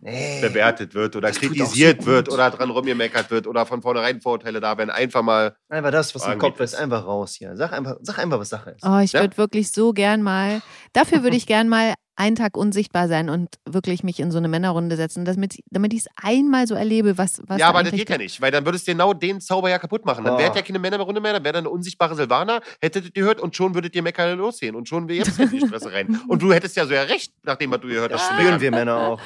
[0.00, 0.40] Nee.
[0.40, 4.60] bewertet wird oder Das kritisiert so wird oder dran rumgemeckert wird oder von vornherein Vorurteile
[4.60, 4.90] da werden.
[4.90, 5.56] Einfach mal.
[5.68, 7.56] Einfach das, was im Kopf ist, einfach raus hier.
[7.56, 8.84] Sag einfach, sag einfach was Sache ist.
[8.86, 9.20] Oh, ich Ja.
[9.22, 13.48] würde wirklich so gern mal, dafür würde ich gern mal einen Tag unsichtbar sein und
[13.68, 17.40] wirklich mich in so eine Männerrunde setzen, damit, damit ich es einmal so erlebe, was,
[17.46, 19.68] was ja, da aber das geht ja nicht, weil dann würdest du genau den Zauber
[19.70, 20.24] ja kaputt machen.
[20.24, 20.38] Dann Oh.
[20.38, 23.56] wäre ja keine Männerrunde mehr, dann wäre da eine unsichtbare Silvana, hättet ihr gehört und
[23.56, 26.20] schon würdet ihr meckern losgehen und schon wäre jetzt in die Stresse rein.
[26.28, 28.28] Und du hättest ja so ja recht, nachdem was du gehört Das hast.
[28.30, 29.20] zu spüren wir Männer auch.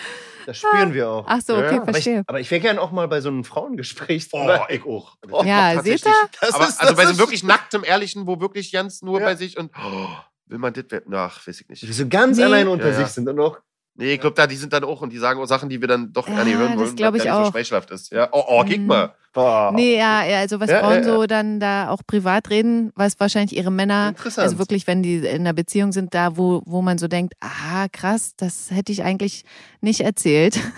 [0.46, 1.24] Das spüren wir auch.
[1.28, 2.22] Ach so, okay, Ja, aber ich, verstehe.
[2.26, 4.28] aber ich wäre gern auch mal bei so einem Frauengespräch.
[4.32, 5.16] Oh, ich auch.
[5.30, 6.02] Oh, Ja, tatsächlich.
[6.04, 6.28] seht ihr?
[6.40, 9.20] Das aber ist- also das bei so ist- wirklich nacktem, ehrlichen, wo wirklich ganz nur
[9.20, 9.26] Ja.
[9.26, 10.06] bei sich und oh,
[10.48, 10.84] will man das?
[11.12, 11.94] Ach, weiß ich Die nicht.
[11.96, 12.44] so ganz Nee.
[12.44, 12.98] allein unter Ja, ja.
[13.04, 13.58] sich sind und auch.
[14.00, 15.88] Nee, ich glaube, da, die sind dann auch und die sagen auch Sachen, die wir
[15.88, 17.46] dann doch gar nicht Ja, hören wollen, glaub weil auch.
[17.46, 18.12] so schmeichelhaft ist.
[18.12, 18.28] Ja.
[18.30, 18.86] Oh, oh, guck Mhm.
[18.86, 19.14] mal.
[19.32, 19.72] Boah.
[19.74, 21.04] Nee, ja, ja, also was Ja, Frauen ja, ja.
[21.04, 25.40] so dann da auch privat reden, was wahrscheinlich ihre Männer, also wirklich, wenn die in
[25.40, 29.44] einer Beziehung sind, da wo, wo man so denkt, ah, krass, das hätte ich eigentlich
[29.80, 30.60] nicht erzählt.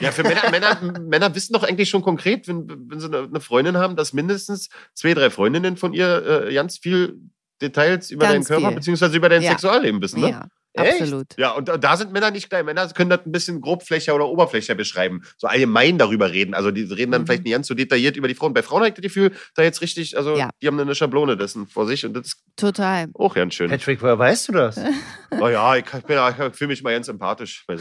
[0.00, 3.40] Ja, für Männer, Männer, Männer wissen doch eigentlich schon konkret, wenn, wenn sie eine eine
[3.40, 7.20] Freundin haben, dass mindestens zwei, drei Freundinnen von ihr äh, ganz viel
[7.60, 9.50] Details über Ganz deinen Körper beziehungsweise über dein Ja.
[9.50, 10.20] Sexualleben wissen.
[10.20, 10.30] Ne?
[10.30, 11.00] Ja, Echt?
[11.00, 11.26] absolut.
[11.36, 12.64] Ja, und da sind Männer nicht klein.
[12.66, 15.22] Männer können das ein bisschen grobflächer oder oberflächer beschreiben.
[15.36, 16.54] So allgemein darüber reden.
[16.54, 17.26] Also die reden dann Mhm.
[17.26, 18.54] vielleicht nicht ganz so detailliert über die Frauen.
[18.54, 20.50] Bei Frauen habe ich das Gefühl, da jetzt richtig, also Ja.
[20.62, 23.06] die haben eine Schablone dessen vor sich und das ist Total.
[23.14, 23.70] auch ganz schön.
[23.70, 24.78] Patrick, woher weißt du das?
[25.30, 26.18] Naja, ich, ich, bin-
[26.50, 27.64] ich fühle mich mal ganz sympathisch.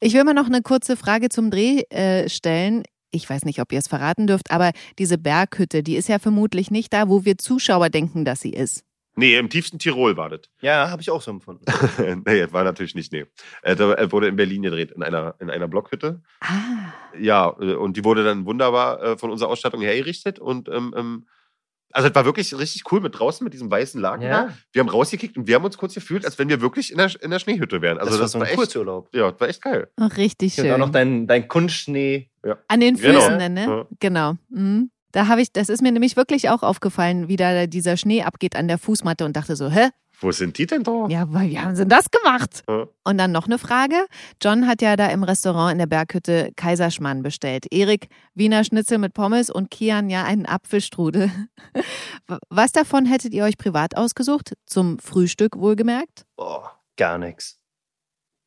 [0.00, 2.82] Ich will mal noch eine kurze Frage zum Dreh äh, stellen.
[3.16, 6.70] Ich weiß nicht, ob ihr es verraten dürft, aber diese Berghütte, die ist ja vermutlich
[6.70, 8.84] nicht da, wo wir Zuschauer denken, dass sie ist.
[9.16, 10.42] nee, im tiefsten Tirol war das.
[10.60, 11.64] Ja, habe ich auch so empfunden.
[12.26, 13.24] nee, war natürlich nicht, nee.
[13.62, 16.20] Äh, da äh, wurde in Berlin gedreht, in einer, in einer Blockhütte.
[16.40, 20.38] Ah, Ja, äh, und die wurde dann wunderbar äh, von unserer Ausstattung hergerichtet.
[20.38, 21.26] Und ähm, ähm,
[21.92, 24.44] also es war wirklich richtig cool mit draußen, mit diesem weißen Laken Ja.
[24.46, 24.52] da.
[24.72, 27.10] Wir haben rausgekickt und wir haben uns kurz gefühlt, als wenn wir wirklich in der,
[27.22, 27.98] in der Schneehütte wären.
[27.98, 29.08] Also das, das, war so war ein echt, Kurzurlaub.
[29.14, 29.88] ja, das war echt geil.
[29.96, 30.80] ach, richtig Und auch schön.
[30.80, 32.28] noch dein, dein Kunstschnee.
[32.68, 33.20] An den Genau.
[33.20, 33.64] Füßen, dann, ne?
[33.66, 33.86] Ja.
[34.00, 34.34] Genau.
[34.50, 34.90] Mhm.
[35.12, 38.54] Da habe ich, das ist mir nämlich wirklich auch aufgefallen, wie da dieser Schnee abgeht
[38.54, 39.88] an der Fußmatte und dachte so, hä?
[40.18, 41.06] Wo sind die denn da?
[41.08, 42.64] Ja, weil wie haben sie das gemacht?
[42.68, 42.86] Ja.
[43.04, 44.06] Und dann noch eine Frage.
[44.42, 47.66] John hat ja da im Restaurant in der Berghütte Kaiserschmarrn bestellt.
[47.70, 51.30] Erik Wiener Schnitzel mit Pommes und Kian ja einen Apfelstrudel.
[52.48, 54.54] Was davon hättet ihr euch privat ausgesucht?
[54.64, 56.24] Zum Frühstück wohlgemerkt?
[56.36, 56.64] Oh,
[56.96, 57.58] gar nichts.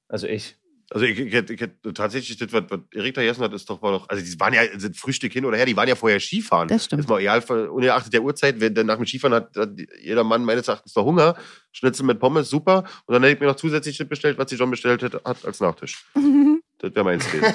[0.07, 0.58] Also ich.
[0.91, 3.81] Also ich, ich, hätte- ich tatsächlich, das, was, was Erik da gegessen hat, ist doch,
[3.81, 6.19] war doch, also die waren ja, sind Frühstück hin oder her, die waren ja vorher
[6.19, 6.67] Skifahren.
[6.67, 7.01] Das stimmt.
[7.03, 9.69] Ist mal egal, ungeachtet der Uhrzeit, wenn, denn nach dem Skifahren hat, hat
[10.01, 11.35] jeder Mann meines Erachtens noch Hunger.
[11.71, 12.85] Schnitzel mit Pommes, super.
[13.05, 15.45] Und dann hätte ich mir noch zusätzlich das bestellt, was sie schon bestellt hat, hat
[15.45, 16.05] als Nachtisch.
[16.81, 17.53] Das wäre meins gewesen.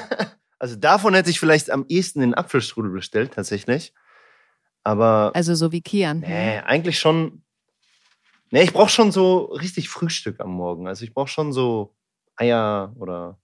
[0.59, 3.95] Also davon hätte ich vielleicht am ehesten den Apfelstrudel bestellt, tatsächlich.
[4.83, 6.21] Aber Also so wie Kian.
[6.21, 7.43] nee, eigentlich schon.
[8.51, 10.87] Nee, ich brauche schon so richtig Frühstück am Morgen.
[10.87, 11.95] Also ich brauche schon so
[12.37, 13.39] Eier oder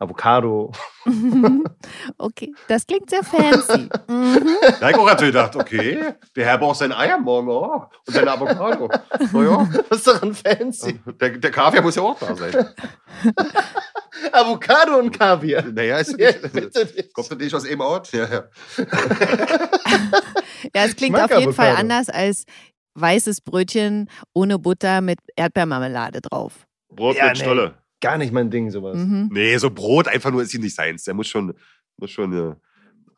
[0.00, 0.70] Avocado.
[2.18, 3.88] okay, das klingt sehr fancy.
[4.08, 4.46] Mhm.
[4.62, 7.90] Da habe ich auch natürlich gedacht, okay, der Herr braucht sein Eier morgen auch.
[8.06, 8.88] Und seine Avocado.
[9.32, 10.98] Naja, Was ist daran fancy?
[11.20, 12.68] der, der Kaviar muss ja auch da sein.
[14.32, 15.62] Avocado und Kaviar.
[15.64, 18.12] Naja, ist Ja, nicht, kommt das nicht aus eben Ort?
[18.12, 18.44] Ja, ja.
[20.74, 21.80] Ja, es klingt auf jeden Fall Avocado.
[21.80, 22.44] anders als
[22.94, 26.66] weißes Brötchen ohne Butter mit Erdbeermarmelade drauf.
[26.88, 27.40] Brot Ja, mit nee.
[27.42, 27.74] Stolle.
[28.00, 28.96] Gar nicht mein Ding, sowas.
[28.96, 29.30] Mhm.
[29.32, 31.04] Nee, so Brot einfach nur ist ihm nicht seins.
[31.04, 31.54] Der muss schon,
[31.96, 32.54] muss schon äh,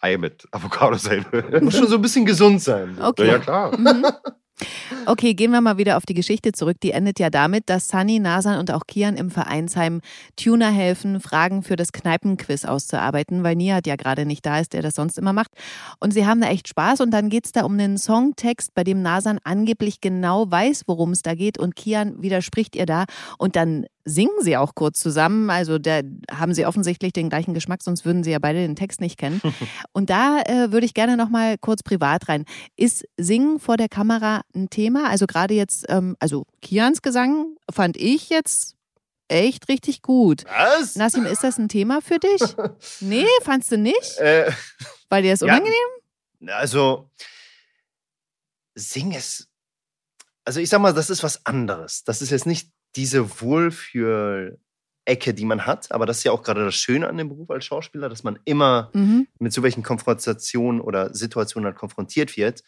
[0.00, 1.26] Ei mit Avocado sein.
[1.60, 2.96] Muss schon so ein bisschen gesund sein.
[2.98, 3.26] Okay.
[3.26, 3.78] Ja, ja, klar.
[3.78, 4.06] Mhm.
[5.06, 6.76] Okay, gehen wir mal wieder auf die Geschichte zurück.
[6.82, 10.00] Die endet ja damit, dass Sunny, Nasan und auch Kian im Vereinsheim
[10.36, 14.82] Tuner helfen, Fragen für das Kneipenquiz auszuarbeiten, weil Nihat ja gerade nicht da ist, der
[14.82, 15.52] das sonst immer macht.
[15.98, 19.02] Und sie haben da echt Spaß und dann geht's da um einen Songtext, bei dem
[19.02, 23.04] Nasan angeblich genau weiß, worum es da geht und Kian widerspricht ihr da
[23.38, 25.50] und dann singen sie auch kurz zusammen.
[25.50, 26.00] Also da
[26.32, 29.40] haben sie offensichtlich den gleichen Geschmack, sonst würden sie ja beide den Text nicht kennen.
[29.92, 32.44] Und da äh, würde ich gerne noch mal kurz privat rein.
[32.76, 35.08] Ist Singen vor der Kamera ein Thema?
[35.10, 38.74] Also gerade jetzt, ähm, also Kians Gesang fand ich jetzt
[39.28, 40.44] echt richtig gut.
[40.46, 40.96] Was?
[40.96, 42.40] Nassim, ist das ein Thema für dich?
[43.00, 44.18] Nee, fandst du nicht?
[44.18, 44.50] Äh,
[45.08, 45.46] Weil dir ist Ja.
[45.48, 45.76] unangenehm?
[46.48, 47.08] also,
[48.74, 49.46] Sing ist.
[50.44, 52.02] Also, ich sag mal, das ist was anderes.
[52.04, 56.64] Das ist jetzt nicht diese Wohlfühl-Ecke, die man hat, aber das ist ja auch gerade
[56.64, 59.28] das Schöne an dem Beruf als Schauspieler, dass man immer Mhm.
[59.38, 62.62] mit so welchen Konfrontationen oder Situationen halt konfrontiert wird,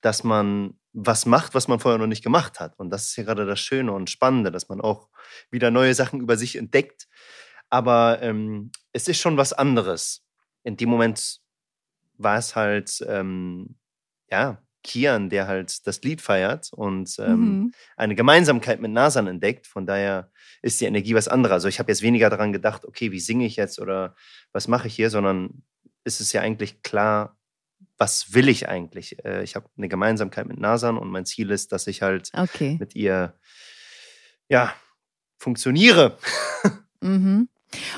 [0.00, 2.78] dass man was macht, was man vorher noch nicht gemacht hat.
[2.78, 5.08] Und das ist ja gerade das Schöne und Spannende, dass man auch
[5.50, 7.08] wieder neue Sachen über sich entdeckt.
[7.70, 10.22] Aber ähm, es ist schon was anderes.
[10.64, 11.40] In dem Moment
[12.18, 13.76] war es halt, ähm,
[14.30, 17.74] ja, Kian, der halt das Lied feiert und ähm, Mhm.
[17.96, 19.66] eine Gemeinsamkeit mit Nasan entdeckt.
[19.66, 20.30] Von daher
[20.62, 21.52] ist die Energie was anderes.
[21.54, 24.14] Also ich habe jetzt weniger daran gedacht, okay, wie singe ich jetzt oder
[24.52, 25.62] was mache ich hier, sondern
[26.04, 27.36] ist es ja eigentlich klar,
[27.98, 29.24] was will ich eigentlich?
[29.24, 32.76] Äh, Ich habe eine Gemeinsamkeit mit Nasan und mein Ziel ist, dass ich halt Okay.
[32.80, 33.34] mit ihr,
[34.48, 34.74] ja,
[35.38, 36.18] funktioniere.
[37.04, 37.48] Mhm.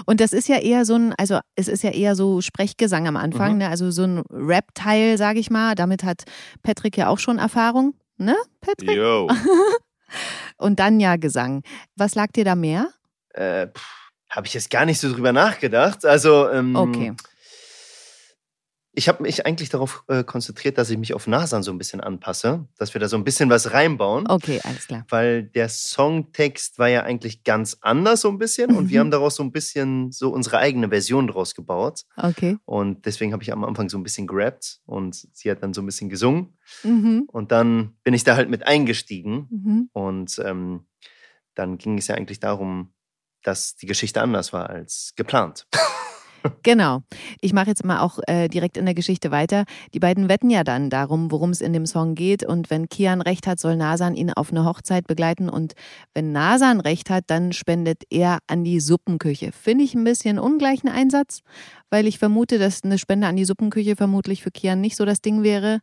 [0.06, 3.16] Und das ist ja eher so ein, also es ist ja eher so Sprechgesang am
[3.16, 3.58] Anfang, Mhm.
[3.58, 3.68] ne?
[3.68, 5.74] also so ein Rap-Teil, sage ich mal.
[5.74, 6.24] Damit hat
[6.62, 8.96] Patrick ja auch schon Erfahrung, ne, Patrick?
[8.96, 9.28] Yo.
[10.56, 11.62] Und dann ja Gesang.
[11.96, 12.88] Was lag dir da mehr?
[13.30, 13.66] Äh,
[14.30, 16.04] habe ich jetzt gar nicht so drüber nachgedacht.
[16.04, 17.12] Also, ähm, Okay.
[18.96, 22.00] Ich habe mich eigentlich darauf äh, konzentriert, dass ich mich auf Nasan so ein bisschen
[22.00, 24.28] anpasse, dass wir da so ein bisschen was reinbauen.
[24.30, 25.04] Okay, alles klar.
[25.08, 29.06] Weil der Songtext war ja eigentlich ganz anders so ein bisschen und wir Mhm.
[29.06, 32.04] haben daraus so ein bisschen so unsere eigene Version draus gebaut.
[32.16, 32.56] Okay.
[32.66, 35.82] Und deswegen habe ich am Anfang so ein bisschen gerappt und sie hat dann so
[35.82, 36.56] ein bisschen gesungen.
[36.84, 37.24] Mhm.
[37.26, 39.88] Und dann bin ich da halt mit eingestiegen Mhm.
[39.92, 40.86] und ähm,
[41.56, 42.92] dann ging es ja eigentlich darum,
[43.42, 45.66] dass die Geschichte anders war als geplant.
[46.62, 47.02] Genau.
[47.40, 49.64] Ich mache jetzt mal auch äh, direkt in der Geschichte weiter.
[49.94, 52.44] Die beiden wetten ja dann darum, worum es in dem Song geht.
[52.44, 55.48] Und wenn Kian recht hat, soll Nasan ihn auf eine Hochzeit begleiten.
[55.48, 55.74] Und
[56.12, 59.52] wenn Nasan recht hat, dann spendet er an die Suppenküche.
[59.52, 61.40] Finde ich ein bisschen ungleichen Einsatz,
[61.90, 65.22] weil ich vermute, dass eine Spende an die Suppenküche vermutlich für Kian nicht so das
[65.22, 65.80] Ding wäre,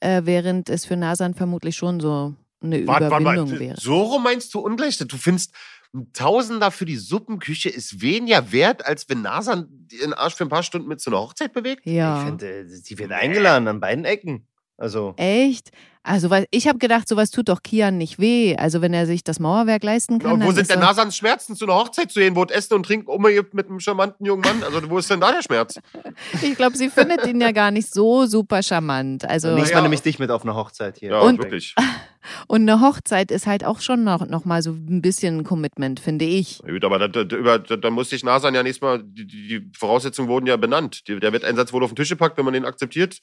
[0.00, 3.58] äh, während es für Nasan vermutlich schon so eine Überwindung mal.
[3.58, 3.80] wäre.
[3.80, 4.98] So rum meinst du ungleich?
[4.98, 5.52] Du findest,
[5.94, 10.50] ein Tausender für die Suppenküche ist weniger wert, als wenn Nasan den Arsch für ein
[10.50, 11.86] paar Stunden mit zu einer Hochzeit bewegt?
[11.86, 12.18] Ja.
[12.18, 14.46] Ich finde, äh, sie wird eingeladen an beiden Ecken.
[14.76, 15.70] Also, Echt?
[16.04, 18.56] Also, weil ich habe gedacht, sowas tut doch Kian nicht weh.
[18.56, 20.32] Also, wenn er sich das Mauerwerk leisten kann.
[20.32, 22.74] Und wo dann sind denn Nasans Schmerzen, zu einer Hochzeit zu gehen, wo es Essen
[22.74, 24.62] und Trinken umgeht mit einem charmanten jungen Mann?
[24.62, 25.78] Also, wo ist denn da der Schmerz?
[26.42, 29.24] Ich glaube, sie findet ihn ja gar nicht so super charmant.
[29.28, 29.76] Also, nächstes ja.
[29.78, 31.10] Mal nehme ich dich mit auf eine Hochzeit hier.
[31.10, 31.74] Ja, Und- wirklich.
[32.48, 36.00] und eine Hochzeit ist halt auch schon noch, noch mal so ein bisschen ein Commitment,
[36.00, 36.58] finde ich.
[36.66, 39.26] Ja, Gut, aber da, da, über, da, da musste ich Nasan ja nächstes Mal, die,
[39.26, 41.06] die die Voraussetzungen wurden ja benannt.
[41.06, 43.20] Die, der Wetteinsatz wurde auf den Tisch gepackt, wenn man den akzeptiert.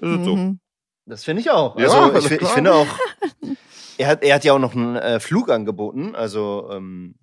[0.00, 0.36] Es so.
[0.36, 0.60] Mhm.
[1.06, 1.78] Das finde ich auch.
[1.78, 2.86] Ja, Also ich, ich finde auch,
[3.98, 7.14] er hat, er hat ja auch noch einen äh, Flug angeboten, also ähm,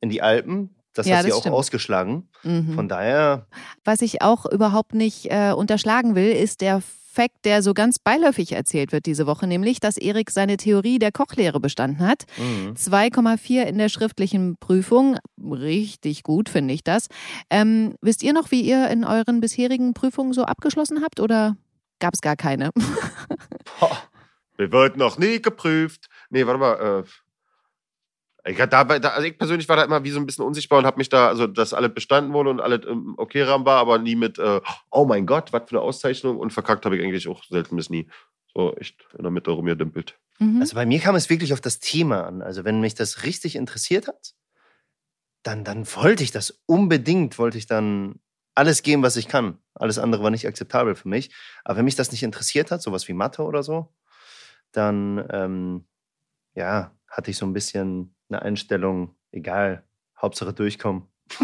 [0.00, 0.76] in die Alpen.
[0.92, 1.54] Das Ja, hat sie das auch stimmt.
[1.54, 2.28] ausgeschlagen.
[2.42, 2.74] Mhm.
[2.74, 3.46] Von daher,
[3.84, 6.82] Was ich auch überhaupt nicht äh, unterschlagen will, ist der
[7.20, 11.12] Fakt, der so ganz beiläufig erzählt wird diese Woche, nämlich, dass Erik seine Theorie der
[11.12, 12.24] Kochlehre bestanden hat.
[12.38, 12.72] mhm.
[12.72, 15.18] 2,4 in der schriftlichen Prüfung.
[15.38, 17.08] Richtig gut, finde ich das.
[17.50, 21.58] Ähm, wisst ihr noch, wie ihr in euren bisherigen Prüfungen so abgeschlossen habt oder
[21.98, 22.70] gab es gar keine?
[23.80, 23.98] Boah.
[24.56, 26.08] Wir wird noch nie geprüft.
[26.30, 27.04] Nee, warte mal.
[27.04, 27.08] Äh,
[28.44, 30.86] ich, dabei, da, also ich persönlich war da immer wie so ein bisschen unsichtbar und
[30.86, 33.98] habe mich da, also dass alle bestanden wurde und alle im okay Rahmen war, aber
[33.98, 36.38] nie mit, äh, oh mein Gott, was für eine Auszeichnung.
[36.38, 38.08] Und verkackt habe ich eigentlich auch selten bis nie.
[38.54, 40.18] So echt in der Mitte rumgedümpelt.
[40.38, 40.60] Mhm.
[40.60, 42.42] Also bei mir kam es wirklich auf das Thema an.
[42.42, 44.34] Also wenn mich das richtig interessiert hat,
[45.42, 48.20] dann, dann wollte ich das unbedingt, wollte ich dann
[48.54, 49.58] alles geben, was ich kann.
[49.74, 51.30] Alles andere war nicht akzeptabel für mich.
[51.64, 53.94] Aber wenn mich das nicht interessiert hat, sowas wie Mathe oder so,
[54.72, 55.84] dann ähm,
[56.54, 59.84] ja, hatte ich so ein bisschen eine Einstellung, egal,
[60.20, 61.04] Hauptsache durchkommen.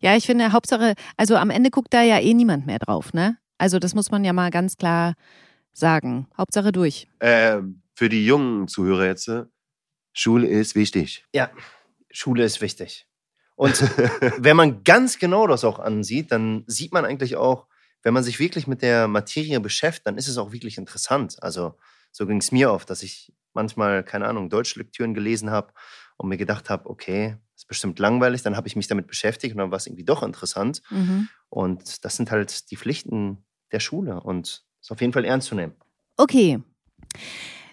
[0.00, 3.38] Ja, ich finde, Hauptsache, also am Ende guckt da ja eh niemand mehr drauf, ne?
[3.58, 5.14] Also das muss man ja mal ganz klar
[5.72, 6.26] sagen.
[6.36, 7.08] Hauptsache durch.
[7.20, 9.44] Ähm, für die jungen Zuhörer jetzt, äh,
[10.12, 11.24] Schule ist wichtig.
[11.34, 11.50] Ja,
[12.10, 13.06] Schule ist wichtig.
[13.56, 13.80] Und
[14.38, 17.66] wenn man ganz genau das auch ansieht, dann sieht man eigentlich auch,
[18.02, 21.42] wenn man sich wirklich mit der Materie beschäftigt, dann ist es auch wirklich interessant.
[21.42, 21.74] Also
[22.10, 25.72] so ging es mir oft, dass ich manchmal, keine Ahnung, Deutschlektüren gelesen habe
[26.16, 29.58] und mir gedacht habe, okay, ist bestimmt langweilig, dann habe ich mich damit beschäftigt und
[29.58, 30.82] dann war es irgendwie doch interessant.
[30.90, 31.28] Mhm.
[31.48, 35.54] Und das sind halt die Pflichten der Schule und ist auf jeden Fall ernst zu
[35.54, 35.74] nehmen.
[36.16, 36.60] Okay.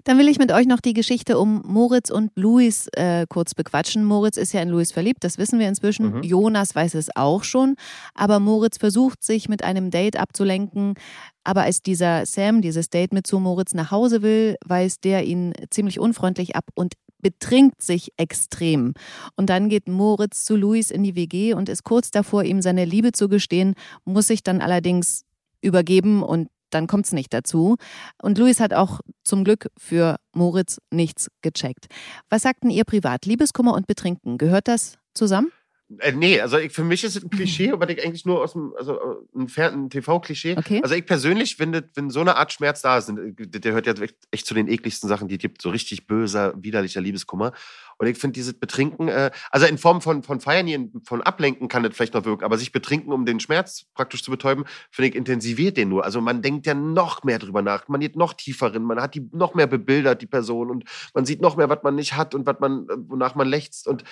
[0.03, 4.03] Dann will ich mit euch noch die Geschichte um Moritz und Luis äh, kurz bequatschen.
[4.03, 6.17] Moritz ist ja in Luis verliebt, das wissen wir inzwischen.
[6.17, 6.23] Mhm.
[6.23, 7.75] Jonas weiß es auch schon.
[8.13, 10.95] Aber Moritz versucht sich mit einem Date abzulenken.
[11.43, 15.53] Aber als dieser Sam dieses Date mit zu Moritz nach Hause will, weist der ihn
[15.69, 18.93] ziemlich unfreundlich ab und betrinkt sich extrem.
[19.35, 22.85] Und dann geht Moritz zu Luis in die WG und ist kurz davor, ihm seine
[22.85, 23.73] Liebe zu gestehen,
[24.05, 25.23] muss sich dann allerdings
[25.61, 27.77] übergeben und dann kommt es nicht dazu.
[28.21, 31.87] Und Luis hat auch zum Glück für Moritz nichts gecheckt.
[32.29, 33.25] Was sagten ihr privat?
[33.25, 35.51] Liebeskummer und Betrinken, gehört das zusammen?
[35.99, 38.53] Äh, nee, also ich, für mich ist es ein Klischee, aber ich eigentlich nur aus
[38.53, 40.57] dem, also äh, ein, ein TV-Klischee.
[40.57, 40.81] Okay.
[40.83, 43.93] Also ich persönlich finde, wenn so eine Art Schmerz da ist, äh, der hört ja
[43.93, 47.53] echt, echt zu den ekligsten Sachen, die es gibt, so richtig böser, widerlicher Liebeskummer.
[47.99, 51.83] Und ich finde dieses Betrinken, äh, also in Form von, von Feiern, von Ablenken kann
[51.83, 55.15] das vielleicht noch wirken, aber sich betrinken, um den Schmerz praktisch zu betäuben, finde ich,
[55.15, 56.03] intensiviert den nur.
[56.03, 59.15] Also man denkt ja noch mehr drüber nach, man geht noch tiefer rein, man hat
[59.15, 62.35] die noch mehr bebildert, die Person, und man sieht noch mehr, was man nicht hat
[62.35, 63.87] und was man, äh, wonach man lechzt.
[63.87, 64.03] Und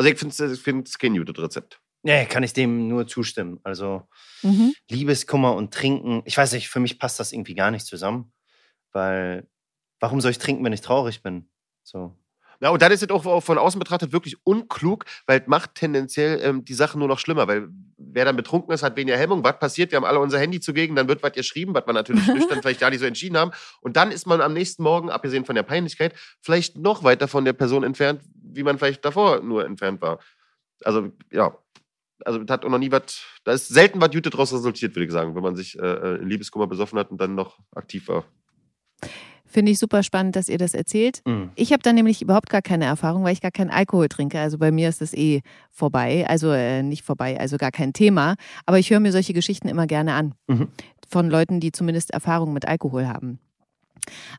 [0.00, 1.80] also ich finde es ich find's kein gutes Rezept.
[2.02, 3.60] Nee, kann ich dem nur zustimmen.
[3.62, 4.08] Also
[4.42, 4.72] Mhm.
[4.90, 8.32] Liebeskummer und Trinken, ich weiß nicht, für mich passt das irgendwie gar nicht zusammen.
[8.92, 9.46] Weil,
[10.00, 11.50] warum soll ich trinken, wenn ich traurig bin?
[11.82, 12.16] So.
[12.60, 15.74] Ja, und dann ist es auch auch von außen betrachtet wirklich unklug, weil es macht
[15.74, 19.42] tendenziell ähm, die Sache nur noch schlimmer, weil wer dann betrunken ist, hat weniger Hemmung.
[19.44, 19.92] Was passiert?
[19.92, 22.80] Wir haben alle unser Handy zugegen, dann wird was geschrieben, was wir natürlich nüchtern vielleicht
[22.80, 23.52] gar nicht so entschieden haben.
[23.80, 27.44] Und dann ist man am nächsten Morgen, abgesehen von der Peinlichkeit, vielleicht noch weiter von
[27.44, 30.18] der Person entfernt, wie man vielleicht davor nur entfernt war.
[30.84, 31.56] Also, ja.
[32.22, 35.06] Also, das hat auch noch nie was, da ist selten was Jute draus resultiert, würde
[35.06, 38.08] ich sagen, wenn man sich äh, äh, in Liebeskummer besoffen hat und dann noch aktiv
[38.08, 38.24] war.
[39.50, 41.22] Finde ich super spannend, dass ihr das erzählt.
[41.26, 41.50] Mhm.
[41.56, 44.38] Ich habe da nämlich überhaupt gar keine Erfahrung, weil ich gar keinen Alkohol trinke.
[44.38, 46.24] Also bei mir ist das eh vorbei.
[46.28, 48.36] Also äh, nicht vorbei, also gar kein Thema.
[48.64, 50.34] Aber ich höre mir solche Geschichten immer gerne an.
[50.46, 50.68] Mhm.
[51.08, 53.40] Von Leuten, die zumindest Erfahrung mit Alkohol haben.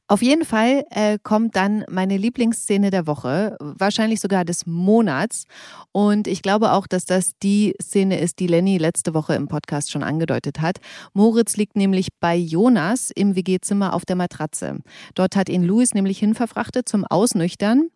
[0.08, 5.45] Auf jeden Fall äh, kommt dann meine Lieblingsszene der Woche, wahrscheinlich sogar des Monats.
[5.91, 9.91] Und ich glaube auch, dass das die Szene ist, die Lenny letzte Woche im Podcast
[9.91, 10.78] schon angedeutet hat.
[11.13, 14.80] Moritz liegt nämlich bei Jonas im WG-Zimmer auf der Matratze.
[15.15, 17.89] Dort hat ihn Louis nämlich hinverfrachtet zum Ausnüchtern.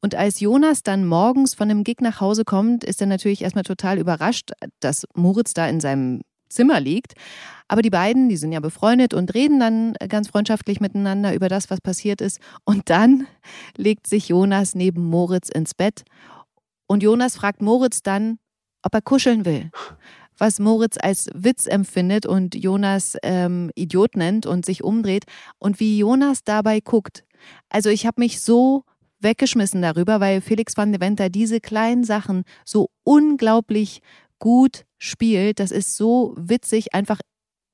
[0.00, 3.64] Und als Jonas dann morgens von dem Gig nach Hause kommt, ist er natürlich erstmal
[3.64, 7.14] total überrascht, dass Moritz da in seinem Zimmer liegt.
[7.68, 11.68] Aber die beiden, die sind ja befreundet und reden dann ganz freundschaftlich miteinander über das,
[11.70, 12.40] was passiert ist.
[12.64, 13.26] Und dann
[13.76, 16.04] legt sich Jonas neben Moritz ins Bett.
[16.86, 18.38] Und Jonas fragt Moritz dann,
[18.82, 19.70] ob er kuscheln will.
[20.38, 25.24] Was Moritz als Witz empfindet und Jonas ähm, Idiot nennt und sich umdreht.
[25.58, 27.24] Und wie Jonas dabei guckt.
[27.68, 28.84] Also ich habe mich so
[29.20, 34.00] weggeschmissen darüber, weil Felix van de Venter diese kleinen Sachen so unglaublich
[34.38, 35.60] gut spielt.
[35.60, 37.20] Das ist so witzig, einfach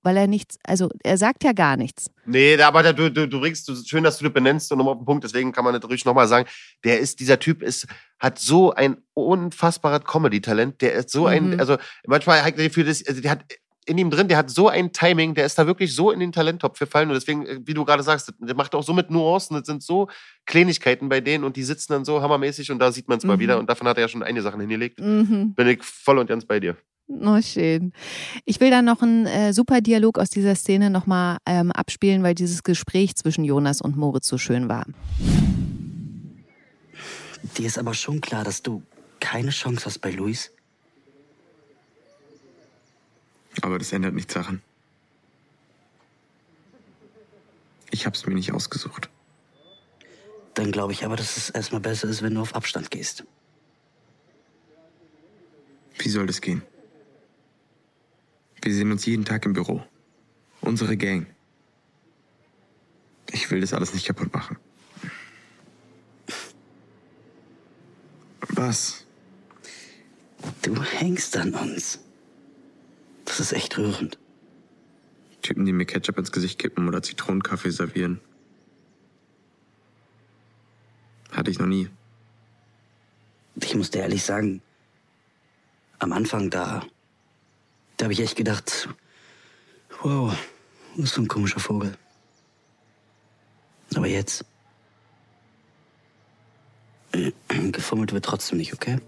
[0.05, 2.11] weil er nichts, also er sagt ja gar nichts.
[2.25, 5.01] Nee, aber du, du, du bringst, du, schön, dass du das benennst und nochmal auf
[5.01, 6.48] den Punkt, deswegen kann man ruhig nochmal sagen.
[6.85, 7.87] Der ist, dieser Typ ist,
[8.18, 10.81] hat so ein unfassbares Comedy-Talent.
[10.81, 11.61] Der ist so ein, Mhm.
[11.61, 13.44] also manchmal hat er für das, also der hat
[13.85, 16.31] in ihm drin, der hat so ein Timing, der ist da wirklich so in den
[16.33, 17.09] Talenttopf gefallen.
[17.09, 19.57] Und deswegen, äh, wie du gerade sagst, der macht auch so mit Nuancen.
[19.57, 20.09] Das sind so
[20.47, 23.37] Kleinigkeiten bei denen und die sitzen dann so hammermäßig und da sieht man es mal
[23.37, 23.40] Mhm.
[23.40, 23.59] wieder.
[23.59, 25.01] Und davon hat er ja schon einige Sachen hingelegt.
[25.01, 25.55] Mhm.
[25.55, 26.77] Bin ich voll und ganz bei dir.
[27.09, 27.92] Oh, schön.
[28.45, 32.35] Ich will dann noch einen äh, super Dialog aus dieser Szene nochmal ähm, abspielen, weil
[32.35, 34.87] dieses Gespräch zwischen Jonas und Moritz so schön war.
[37.59, 38.83] Dir ist aber schon klar, dass du
[39.21, 40.53] keine Chance hast bei Luis.
[43.61, 44.62] Aber das ändert nichts daran.
[47.91, 49.11] Ich hab's mir nicht ausgesucht.
[50.55, 53.25] Dann glaube ich aber, dass es erstmal besser ist, wenn du auf Abstand gehst.
[55.99, 56.62] Wie soll das gehen?
[58.62, 59.85] Wir sehen uns jeden Tag im Büro.
[60.61, 61.27] Unsere Gang.
[63.31, 64.57] Ich will das alles nicht kaputt machen.
[68.49, 69.05] Was?
[70.62, 71.99] Du hängst an uns.
[73.33, 74.18] Das ist echt rührend.
[75.40, 78.21] Typen, die mir Ketchup ins Gesicht kippen oder Zitronenkaffee servieren.
[81.31, 81.88] Hatte ich noch nie.
[83.55, 84.61] Ich muss dir ehrlich sagen,
[85.99, 86.85] am Anfang da,
[87.97, 88.90] da habe ich echt gedacht,
[90.03, 90.37] wow,
[90.97, 91.97] was für ein komischer Vogel.
[93.95, 94.45] Aber jetzt,
[97.49, 99.01] gefummelt wird trotzdem nicht, okay?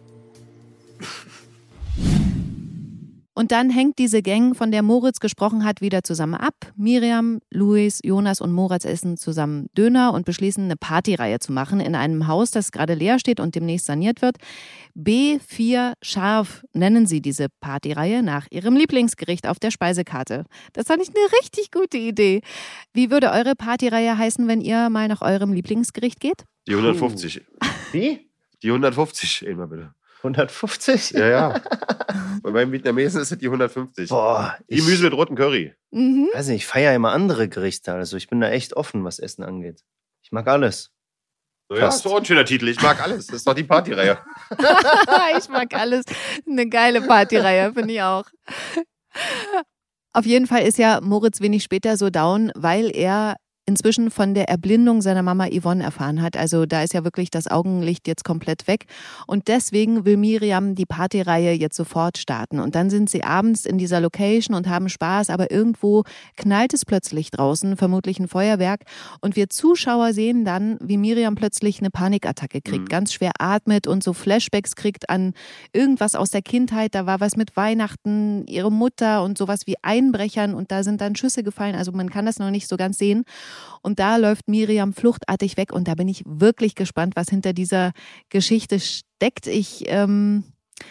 [3.34, 6.54] Und dann hängt diese Gang, von der Moritz gesprochen hat, wieder zusammen ab.
[6.76, 11.96] Miriam, Luis, Jonas und Moritz essen zusammen Döner und beschließen, eine Partyreihe zu machen in
[11.96, 14.36] einem Haus, das gerade leer steht und demnächst saniert wird.
[14.96, 20.44] B4 Scharf nennen sie diese Partyreihe nach ihrem Lieblingsgericht auf der Speisekarte.
[20.72, 22.40] Das fand ich eine richtig gute Idee.
[22.92, 26.44] Wie würde eure Partyreihe heißen, wenn ihr mal nach eurem Lieblingsgericht geht?
[26.68, 27.42] Die 150.
[27.90, 28.30] Wie?
[28.62, 29.94] Die 150, eben mal bitte.
[30.24, 31.10] 150?
[31.12, 31.60] Ja, ja.
[32.42, 34.08] Bei meinem Vietnamesen ist es die 150.
[34.08, 35.74] Boah, Die Gemüse mit rotem Curry.
[35.90, 36.28] Mhm.
[36.32, 37.92] weiß nicht, ich feiere immer andere Gerichte.
[37.92, 39.82] Also ich bin da echt offen, was Essen angeht.
[40.22, 40.90] Ich mag alles.
[41.68, 42.68] So, ja, ist doch auch ein schöner Titel.
[42.68, 43.26] Ich mag alles.
[43.26, 44.18] Das ist doch die Partyreihe.
[45.38, 46.04] ich mag alles.
[46.46, 48.24] Eine geile Partyreihe, finde ich auch.
[50.12, 54.48] Auf jeden Fall ist ja Moritz wenig später so down, weil er inzwischen von der
[54.48, 56.36] Erblindung seiner Mama Yvonne erfahren hat.
[56.36, 58.86] Also da ist ja wirklich das Augenlicht jetzt komplett weg.
[59.26, 62.60] Und deswegen will Miriam die Partyreihe jetzt sofort starten.
[62.60, 66.04] Und dann sind sie abends in dieser Location und haben Spaß, aber irgendwo
[66.36, 68.82] knallt es plötzlich draußen, vermutlich ein Feuerwerk.
[69.20, 72.88] Und wir Zuschauer sehen dann, wie Miriam plötzlich eine Panikattacke kriegt, Mhm.
[72.88, 75.32] ganz schwer atmet und so Flashbacks kriegt an
[75.72, 76.94] irgendwas aus der Kindheit.
[76.94, 81.16] Da war was mit Weihnachten, ihre Mutter und sowas wie Einbrechern und da sind dann
[81.16, 81.74] Schüsse gefallen.
[81.74, 83.24] Also man kann das noch nicht so ganz sehen.
[83.82, 87.92] Und da läuft Miriam fluchtartig weg und da bin ich wirklich gespannt, was hinter dieser
[88.30, 89.46] Geschichte steckt.
[89.46, 90.44] Ich, ähm,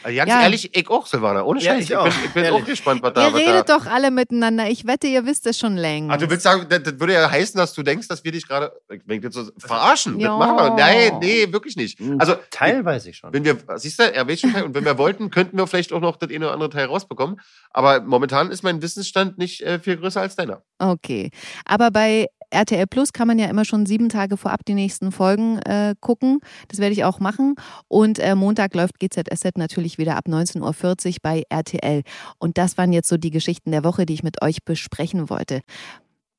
[0.03, 0.41] Also ganz Ja.
[0.43, 1.43] ehrlich, ich auch, Silvana.
[1.43, 1.83] Ohne Ja, Scheiß.
[1.83, 2.05] ich ich, auch.
[2.05, 3.77] bin, ich bin auch gespannt, was da ihr was redet da.
[3.77, 4.69] doch alle miteinander.
[4.69, 6.09] Ich wette, ihr wisst es schon längst.
[6.09, 8.47] Ach, du willst sagen, das, das würde ja heißen, dass du denkst, dass wir dich
[8.47, 10.19] gerade ich so verarschen.
[10.21, 10.29] Ja.
[10.29, 10.75] Das machen wir.
[10.75, 11.99] Nein, nee, wirklich nicht.
[12.17, 13.33] Also, Teil weiß ich schon.
[13.33, 14.63] wenn wir, siehst du, er weiß schon Teil.
[14.63, 17.41] Und wenn wir wollten, könnten wir vielleicht auch noch das eine oder andere Teil rausbekommen.
[17.71, 20.63] Aber momentan ist mein Wissensstand nicht äh, viel größer als deiner.
[20.79, 21.29] Okay.
[21.65, 25.59] Aber bei RTL Plus kann man ja immer schon sieben Tage vorab die nächsten Folgen
[25.59, 26.39] äh, gucken.
[26.67, 27.55] Das werde ich auch machen.
[27.87, 32.03] Und äh, Montag läuft GZSZ natürlich wieder ab 19.40 Uhr bei RTL.
[32.37, 35.61] Und das waren jetzt so die Geschichten der Woche, die ich mit euch besprechen wollte.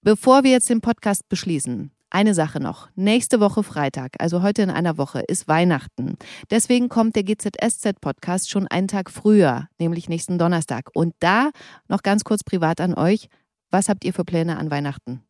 [0.02, 2.88] Bevor wir jetzt den Podcast beschließen, eine Sache noch.
[2.94, 6.16] Nächste Woche Freitag, also heute in einer Woche, ist Weihnachten.
[6.50, 10.90] Deswegen kommt der GZSZ-Podcast schon einen Tag früher, nämlich nächsten Donnerstag.
[10.94, 11.50] Und da
[11.88, 13.28] noch ganz kurz privat an euch.
[13.70, 15.24] Was habt ihr für Pläne an Weihnachten?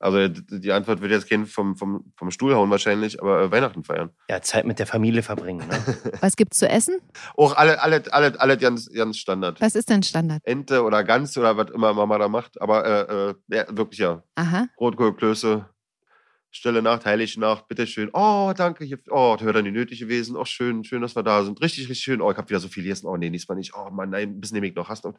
[0.00, 3.84] Also die Antwort wird jetzt gehen vom, vom, vom Stuhl hauen wahrscheinlich, aber äh, Weihnachten
[3.84, 4.08] feiern.
[4.30, 5.68] Ja, Zeit mit der Familie verbringen.
[5.68, 5.78] Ne?
[6.20, 6.98] Was gibt's zu essen?
[7.36, 9.60] Auch alle, alle, alle, alle ganz, ganz Standard.
[9.60, 10.40] Was ist denn Standard?
[10.44, 12.60] Ente oder Gans oder was immer Mama da macht.
[12.62, 14.22] Aber äh, äh, ja, wirklich ja.
[14.36, 14.68] Aha.
[14.80, 15.66] Rotkohlklöße,
[16.50, 18.08] Stille Nacht, Heilige Nacht, bitteschön.
[18.14, 18.86] Oh, danke.
[18.86, 20.34] Hier, oh, wäre dann die nötige gewesen.
[20.34, 21.60] Oh, schön, schön, dass wir da sind.
[21.60, 22.22] Richtig, richtig schön.
[22.22, 23.06] Oh, ich habe wieder so viel gegessen.
[23.06, 23.74] Oh, nee, diesmal nicht.
[23.74, 24.88] Oh, Mann, nein, ein bisschen nehme ich noch.
[24.88, 25.12] Hast du?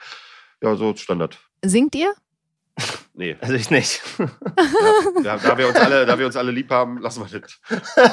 [0.64, 1.38] Ja, so Standard.
[1.64, 2.14] Singt ihr?
[3.14, 3.36] Nee.
[3.42, 4.02] Also ich nicht.
[4.18, 4.30] Ja,
[5.24, 7.60] da, da, wir uns alle, da wir uns alle lieb haben, lassen wir das.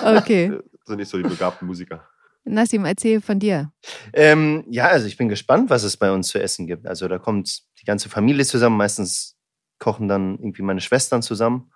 [0.05, 0.50] Okay.
[0.50, 2.06] Wir sind nicht so die begabten Musiker.
[2.44, 3.73] Nassim, erzähl von dir.
[4.13, 6.87] ähm, ja, also ich bin gespannt, was es bei uns zu essen gibt.
[6.87, 8.77] Also da kommt die ganze Familie zusammen.
[8.77, 9.37] Meistens
[9.79, 11.71] kochen dann irgendwie meine Schwestern zusammen.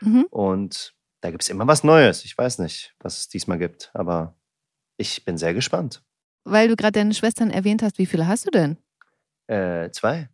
[0.00, 0.24] Mhm.
[0.30, 2.24] Und da gibt es immer was Neues.
[2.24, 3.90] Ich weiß nicht, was es diesmal gibt.
[3.94, 4.36] Aber
[4.96, 6.02] ich bin sehr gespannt.
[6.44, 8.78] Weil du gerade deine Schwestern erwähnt hast, wie viele hast du denn?
[9.46, 10.28] Äh, zwei.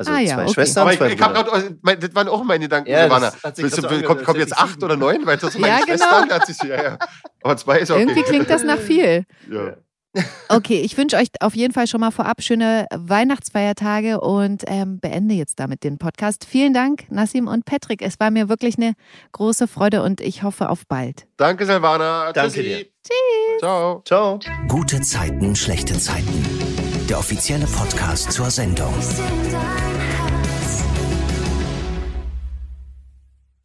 [0.00, 0.52] Also Ah, ja, zwei okay.
[0.54, 3.02] Schwestern, Aber ich, zwei ich hab grad, äh, mein, das waren auch meine Gedanken, Ja,
[3.02, 3.32] Silvana.
[3.32, 5.26] so kommt, kommt jetzt acht oder neun?
[5.26, 6.22] Weil das sind meine Ja, Schwestern.
[6.22, 6.34] genau.
[6.34, 6.98] Hat sich, ja, ja.
[7.42, 8.00] Aber zwei ist okay.
[8.00, 9.24] Irgendwie klingt das nach viel.
[9.50, 9.76] Ja.
[10.48, 15.34] Okay, ich wünsche euch auf jeden Fall schon mal vorab schöne Weihnachtsfeiertage und ähm, beende
[15.34, 16.44] jetzt damit den Podcast.
[16.48, 18.02] Vielen Dank, Nassim und Patrick.
[18.02, 18.94] Es war mir wirklich eine
[19.32, 21.26] große Freude und ich hoffe auf bald.
[21.36, 22.32] Danke, Silvana.
[22.32, 22.62] Danke Tschüssi.
[22.68, 22.78] dir.
[23.06, 23.60] Tschüss.
[23.60, 24.02] Ciao.
[24.04, 24.40] Ciao.
[24.66, 26.44] Gute Zeiten, schlechte Zeiten.
[27.08, 28.92] Der offizielle Podcast zur Sendung.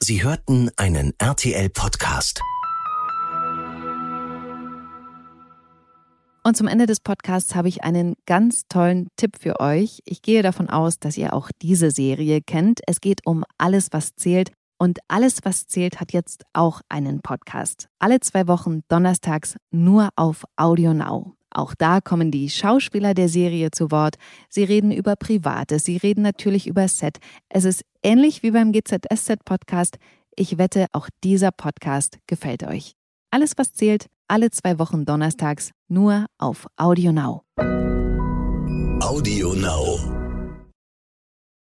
[0.01, 2.41] Sie hörten einen RTL-Podcast.
[6.43, 10.01] Und zum Ende des Podcasts habe ich einen ganz tollen Tipp für euch.
[10.05, 12.81] Ich gehe davon aus, dass ihr auch diese Serie kennt.
[12.85, 14.51] Es geht um alles, was zählt.
[14.77, 17.87] Und alles, was zählt, hat jetzt auch einen Podcast.
[17.97, 21.34] Alle zwei Wochen donnerstags nur auf Audio Now.
[21.55, 24.15] Auch da kommen die Schauspieler der Serie zu Wort.
[24.49, 27.19] Sie reden über Privates, sie reden natürlich über Set.
[27.47, 29.95] Es ist ähnlich wie beim GZSZ-Podcast.
[30.35, 32.95] Ich wette, auch dieser Podcast gefällt euch.
[33.31, 37.43] Alles, was zählt, alle zwei Wochen donnerstags nur auf Audio Now.
[38.99, 40.14] Audio Now.